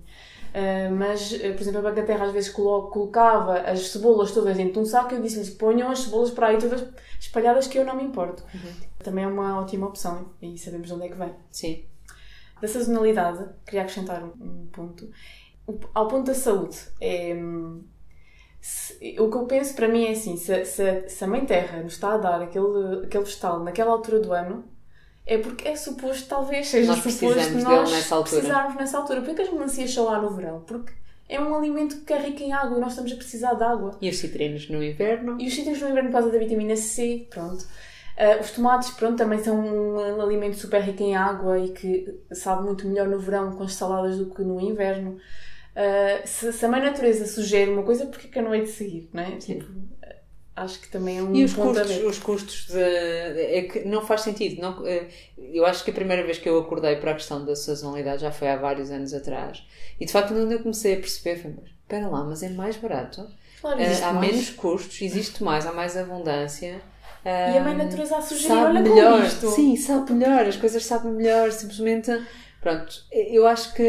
[0.50, 4.80] Uh, mas, uh, por exemplo, a Bancaterra às vezes colocava as cebolas todas dentro de
[4.80, 6.86] um saco e eu disse-lhes ponham as cebolas para aí todas
[7.20, 8.43] espalhadas que eu não me importo.
[8.54, 8.72] Uhum.
[9.00, 11.34] Também é uma ótima opção e sabemos de onde é que vem.
[11.52, 11.86] Sim.
[12.62, 15.10] Da sazonalidade, queria acrescentar um, ponto.
[15.93, 17.36] Ao ponto da saúde, é,
[18.60, 21.82] se, o que eu penso para mim é assim: se, se, se a Mãe Terra
[21.82, 24.66] nos está a dar aquele, aquele vegetal naquela altura do ano,
[25.30, 28.42] é porque é suposto, talvez seja nós suposto nós nessa altura.
[28.42, 29.22] precisarmos nessa altura.
[29.22, 30.62] Por que as melancias são lá no verão?
[30.66, 30.92] Porque
[31.30, 33.96] é um alimento que é rico em água e nós estamos a precisar de água.
[34.02, 35.38] E os citrinos no inverno?
[35.40, 37.62] E os citrinos no inverno por causa da vitamina C, pronto.
[37.62, 42.64] Uh, os tomates, pronto, também são um alimento super rico em água e que sabe
[42.64, 45.12] muito melhor no verão com as saladas do que no inverno.
[45.12, 48.72] Uh, se, se, a mãe natureza sugere uma coisa, porque que eu não hei de
[48.72, 49.38] seguir, não é?
[49.38, 49.66] Tipo,
[50.60, 54.22] acho que também é um e os custos os custos de, é que não faz
[54.22, 55.07] sentido não eh,
[55.38, 58.32] eu acho que a primeira vez que eu acordei para a questão da sazonalidade já
[58.32, 59.64] foi há vários anos atrás.
[59.99, 62.78] E de facto quando eu comecei a perceber foi mas espera lá mas é mais
[62.78, 63.28] barato.
[63.62, 64.32] Claro, uh, há mais.
[64.32, 66.82] menos custos existe mais há mais abundância.
[67.26, 69.26] E a mãe natureza a sugerir olha melhor.
[69.26, 69.49] isto.
[69.51, 72.10] sim sabe melhor as coisas sabem melhor simplesmente
[72.62, 73.82] Pronto, eu acho que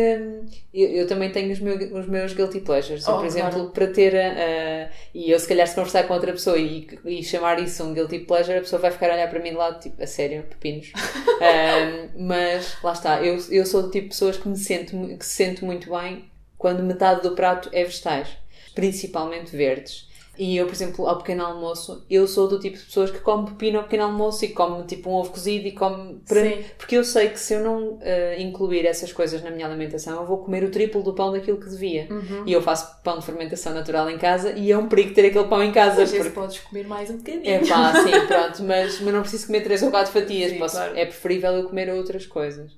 [0.72, 3.06] eu, eu também tenho os, meus os meus guilty pleasures.
[3.08, 3.70] Oh, por exemplo, claro.
[3.70, 4.14] para ter.
[4.14, 7.92] Uh, e eu, se calhar, se conversar com outra pessoa e, e, chamar isso um
[7.92, 10.44] guilty pleasure, a pessoa vai ficar a olhar para mim de lado, tipo, a sério,
[10.44, 10.92] pepinos.
[12.16, 15.26] um, mas lá está, eu, eu sou do tipo de pessoas que me sento, que
[15.26, 18.28] se sente muito bem quando metade do prato é vegetais,
[18.72, 20.08] principalmente verdes.
[20.40, 23.50] E eu, por exemplo, ao pequeno almoço, eu sou do tipo de pessoas que come
[23.50, 26.18] pepino ao pequeno almoço e come tipo um ovo cozido e come.
[26.26, 26.40] Para...
[26.78, 28.00] Porque eu sei que se eu não uh,
[28.38, 31.68] incluir essas coisas na minha alimentação, eu vou comer o triplo do pão daquilo que
[31.68, 32.06] devia.
[32.08, 32.44] Uhum.
[32.46, 35.44] E eu faço pão de fermentação natural em casa e é um perigo ter aquele
[35.44, 36.04] pão em casa.
[36.04, 36.30] Às porque...
[36.30, 37.46] podes comer mais um bocadinho.
[37.46, 40.52] É pá, sim, pronto, mas, mas não preciso comer 3 ou 4 fatias.
[40.52, 40.76] Sim, Posso...
[40.76, 40.96] claro.
[40.96, 42.72] É preferível eu comer outras coisas.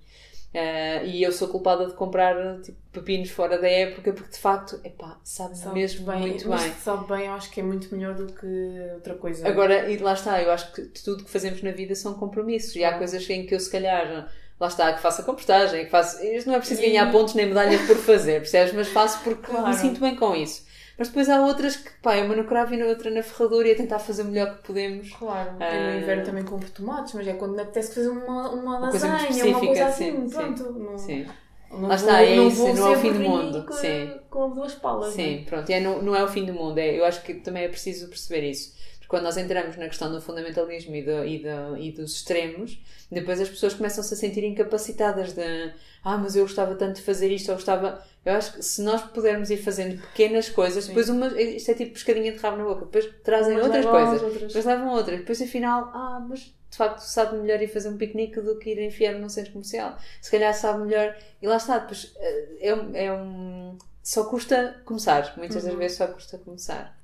[0.54, 4.78] Uh, e eu sou culpada de comprar tipo, pepinos fora da época porque de facto,
[4.84, 6.72] epá, sabe, sabe mesmo bem, muito bem.
[6.74, 8.46] Sabe bem, eu acho que é muito melhor do que
[8.92, 9.48] outra coisa.
[9.48, 12.76] Agora, e lá está, eu acho que tudo que fazemos na vida são compromissos.
[12.76, 14.30] E há coisas em que eu se calhar
[14.60, 16.22] lá está, que faço a compostagem, que faço.
[16.22, 18.74] Isto não é preciso ganhar pontos nem medalhas por fazer, percebes?
[18.74, 19.68] Mas faço porque claro.
[19.68, 20.66] me sinto bem com isso.
[21.02, 23.66] Mas depois há outras que, pá, é uma no cravo e na outra na ferradura
[23.66, 25.10] e a tentar fazer o melhor que podemos.
[25.10, 28.78] Claro, uh, no inverno também compro tomates, mas é quando me apetece fazer uma, uma
[28.78, 30.62] lasanha, coisa uma coisa assim, sim, pronto.
[30.62, 31.26] Sim, não, sim.
[31.72, 33.66] Não Lá está, é isso, não é o fim do mundo.
[33.66, 34.12] Com, sim.
[34.30, 35.12] com duas palas.
[35.12, 35.44] Sim, né?
[35.44, 36.78] pronto, é, não, não é o fim do mundo.
[36.78, 38.80] É, eu acho que também é preciso perceber isso
[39.12, 43.38] quando nós entramos na questão do fundamentalismo e, do, e, do, e dos extremos, depois
[43.42, 45.70] as pessoas começam-se a sentir incapacitadas de
[46.02, 48.02] ah, mas eu gostava tanto de fazer isto, ou gostava.
[48.24, 51.92] Eu acho que se nós pudermos ir fazendo pequenas coisas, depois uma, isto é tipo
[51.92, 54.46] pescadinha de rabo na boca, depois trazem mas outras coisas, outras.
[54.46, 56.40] depois levam outras, depois afinal, ah, mas
[56.70, 59.98] de facto sabe melhor ir fazer um piquenique do que ir enfiar num centro comercial.
[60.22, 61.14] Se calhar sabe melhor.
[61.42, 63.76] E lá está, depois eh, é, é um.
[64.02, 65.36] Só custa começar.
[65.36, 65.68] Muitas uhum.
[65.68, 67.01] das vezes só custa começar.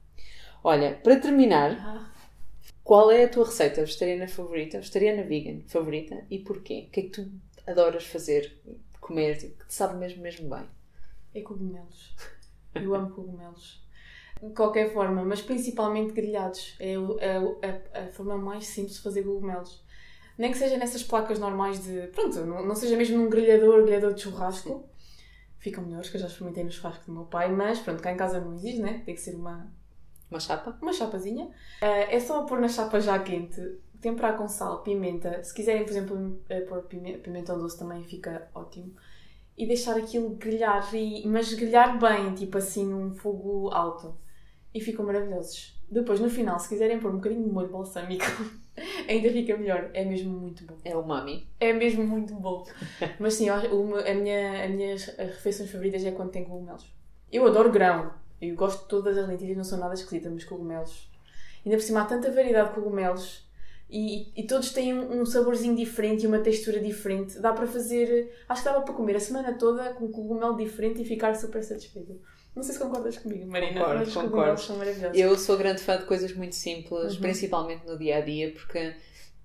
[0.62, 2.12] Olha, para terminar,
[2.82, 6.86] qual é a tua receita vegetariana favorita, vegetariana vegan favorita e porquê?
[6.88, 7.30] O que é que tu
[7.66, 8.60] adoras fazer,
[9.00, 10.64] comer, tipo, que te sabe mesmo, mesmo bem?
[11.34, 12.16] É cogumelos.
[12.74, 13.86] Eu amo cogumelos.
[14.42, 16.76] De qualquer forma, mas principalmente grelhados.
[16.78, 19.84] É, é, a, a forma mais simples de fazer cogumelos.
[20.36, 22.06] Nem que seja nessas placas normais de.
[22.08, 24.68] Pronto, não, não seja mesmo num grelhador, grelhador de churrasco.
[24.68, 24.84] Sim.
[25.58, 28.16] Ficam melhores, que eu já experimentei no churrasco do meu pai, mas pronto, cá em
[28.16, 29.02] casa não existe, né?
[29.04, 29.68] Tem que ser uma,
[30.30, 30.76] uma chapa?
[30.82, 31.46] Uma chapazinha.
[31.46, 33.60] Uh, é só pôr na chapa já quente,
[34.00, 35.42] temperar com sal, pimenta.
[35.42, 38.94] Se quiserem, por exemplo, eh, pôr pime- pimentão doce também fica ótimo.
[39.56, 44.16] E deixar aquilo grelhar, e, mas grelhar bem, tipo assim, num fogo alto.
[44.72, 45.76] E ficam maravilhosos.
[45.90, 48.24] Depois, no final, se quiserem pôr um bocadinho de molho balsâmico,
[49.08, 49.90] ainda fica melhor.
[49.94, 50.76] É mesmo muito bom.
[50.84, 51.48] É o mami.
[51.58, 52.64] É mesmo muito bom.
[53.18, 56.86] Mas sim, eu a minha, as minhas refeições favoritas é quando tem cogumelos.
[57.32, 58.12] Eu adoro grão.
[58.40, 61.10] Eu gosto de todas as lentilhas, não são nada esquisitas, mas cogumelos.
[61.64, 63.46] Ainda por cima há tanta variedade de cogumelos
[63.90, 67.38] e, e todos têm um, um saborzinho diferente e uma textura diferente.
[67.40, 68.32] Dá para fazer.
[68.48, 71.62] Acho que dava para comer a semana toda com um cogumelo diferente e ficar super
[71.64, 72.14] satisfeita.
[72.54, 74.30] Não sei se concordas comigo, Marina, Concordo, mas os concordo.
[74.34, 75.18] cogumelos são maravilhosos.
[75.18, 77.20] Eu sou grande fã de coisas muito simples, Uhum.
[77.20, 78.94] principalmente no dia a dia, porque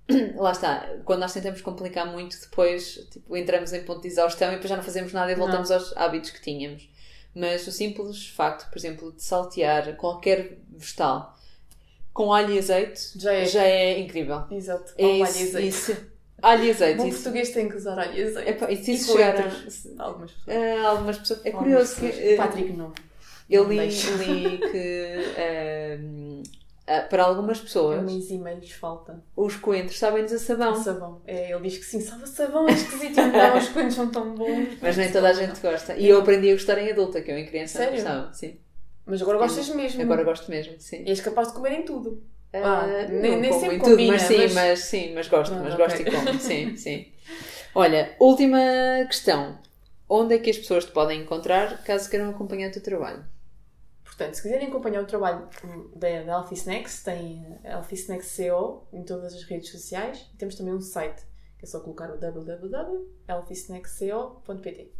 [0.35, 4.51] lá está, quando nós tentamos complicar muito, depois tipo, entramos em ponto de exaustão e
[4.53, 6.89] depois já não fazemos nada e voltamos aos hábitos que tínhamos.
[7.36, 11.36] Mas o simples facto, por exemplo, de saltear qualquer vegetal
[12.13, 13.45] com alho e azeite Já é.
[13.45, 14.43] já é incrível.
[14.51, 14.93] Exato.
[14.97, 15.67] É Alho e isso, azeite.
[15.67, 15.97] isso.
[16.41, 16.97] Alho e azeite.
[16.97, 17.15] Bom isso.
[17.23, 18.49] português tem que usar alho e azeite.
[18.51, 19.43] Epá, e se isso chegar a.
[20.03, 20.57] Algumas pessoas.
[20.57, 21.45] a algumas pessoas.
[21.45, 22.07] É Algumas curioso que.
[22.07, 22.25] pessoas.
[22.25, 22.93] eh, Patrick não.
[23.49, 26.43] Eu li, li que ehm,
[26.88, 29.23] ah, para algumas É pessoas uma enzima lhes falta.
[29.36, 30.75] os coentros sabem-nos a sabão.
[30.75, 31.21] Sabão.
[31.25, 33.19] É, ele diz que sim, sabe sabão, é esquisito.
[33.19, 34.77] Então os coentros são tão bons.
[34.81, 35.95] Mas nem toda a gente gosta.
[35.95, 37.91] E eu aprendi a gostar em adulta, que eu em criança Sério?
[37.91, 38.34] não gostava.
[38.34, 38.57] Sim.
[39.05, 40.01] Mas agora gostas mesmo.
[40.01, 41.03] Agora gosto mesmo, sim.
[41.05, 42.23] E és capaz de comer em tudo.
[42.53, 44.79] Ah, Ah, não nem- nem sempre em tudo, combina, mas sim, mas- mas...
[44.79, 45.86] sim, mas gosto, Ah, mas ok.
[45.86, 47.07] gosto e como, sim, sim.
[47.75, 48.59] Olha, última
[49.07, 49.57] questão.
[50.07, 53.25] Onde é que as pessoas te podem encontrar caso queiram acompanhar o teu trabalho?
[54.16, 58.38] Portanto, se quiserem acompanhar o trabalho hum, da, da Healthy Snacks, tem a Healthy Snacks
[58.38, 60.30] CO em todas as redes sociais.
[60.34, 61.24] E temos também um site,
[61.57, 64.91] que é só colocar o www.healthysnacksco.pt.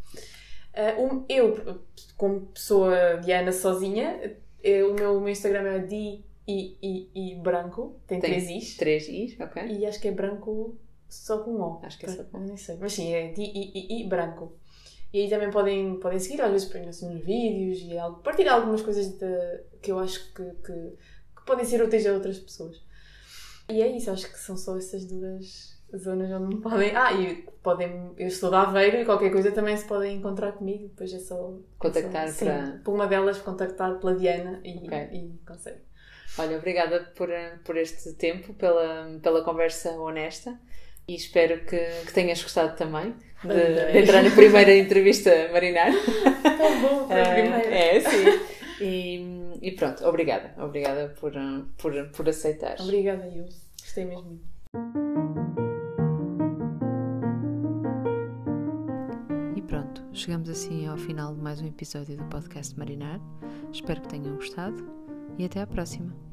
[0.76, 1.82] Ah, um- eu,
[2.18, 8.00] como pessoa Diana sozinha, eh, o meu, meu Instagram é di i, i, i branco,
[8.08, 8.78] tem, Tem três i's.
[8.78, 9.64] Três Is, ok?
[9.68, 10.76] E acho que é branco
[11.08, 11.80] só com O.
[11.84, 12.42] Acho que é só com O.
[12.42, 12.78] Eu Nem sei.
[12.78, 14.54] Mas sim, é di i, i, i branco.
[15.14, 18.82] E aí também podem, podem seguir, às vezes assim uns vídeos e algo, partilhar algumas
[18.82, 20.74] coisas de- que eu acho que, que,
[21.36, 22.82] que podem ser úteis a outras pessoas.
[23.70, 26.96] E é isso, acho que são só essas duas zonas onde me podem.
[26.96, 28.12] Ah, e podem.
[28.18, 31.54] Eu estou de Aveiro e qualquer coisa também se podem encontrar comigo, depois é só.
[31.78, 34.98] Contactar é só, para- Sim, por uma delas, contactar pela Diana e, Ok.
[35.14, 35.82] e consegue.
[36.40, 37.30] Olha, obrigada por,
[37.64, 40.60] por este tempo, pela, pela conversa honesta
[41.08, 45.92] e espero que, que tenhas gostado também de, de entrar na primeira entrevista marinar.
[46.58, 47.76] Tão bom para a primeira.
[47.76, 48.26] É, sim.
[48.82, 50.54] E, e pronto, obrigada.
[50.58, 51.34] Obrigada por,
[51.78, 52.78] por, por aceitar.
[52.80, 53.46] Obrigada, eu.
[53.82, 54.54] Gostei mesmo muito.
[59.56, 63.20] E pronto, chegamos assim ao final de mais um episódio do podcast Marinar.
[63.72, 64.90] Espero que tenham gostado
[65.38, 66.33] e até à próxima.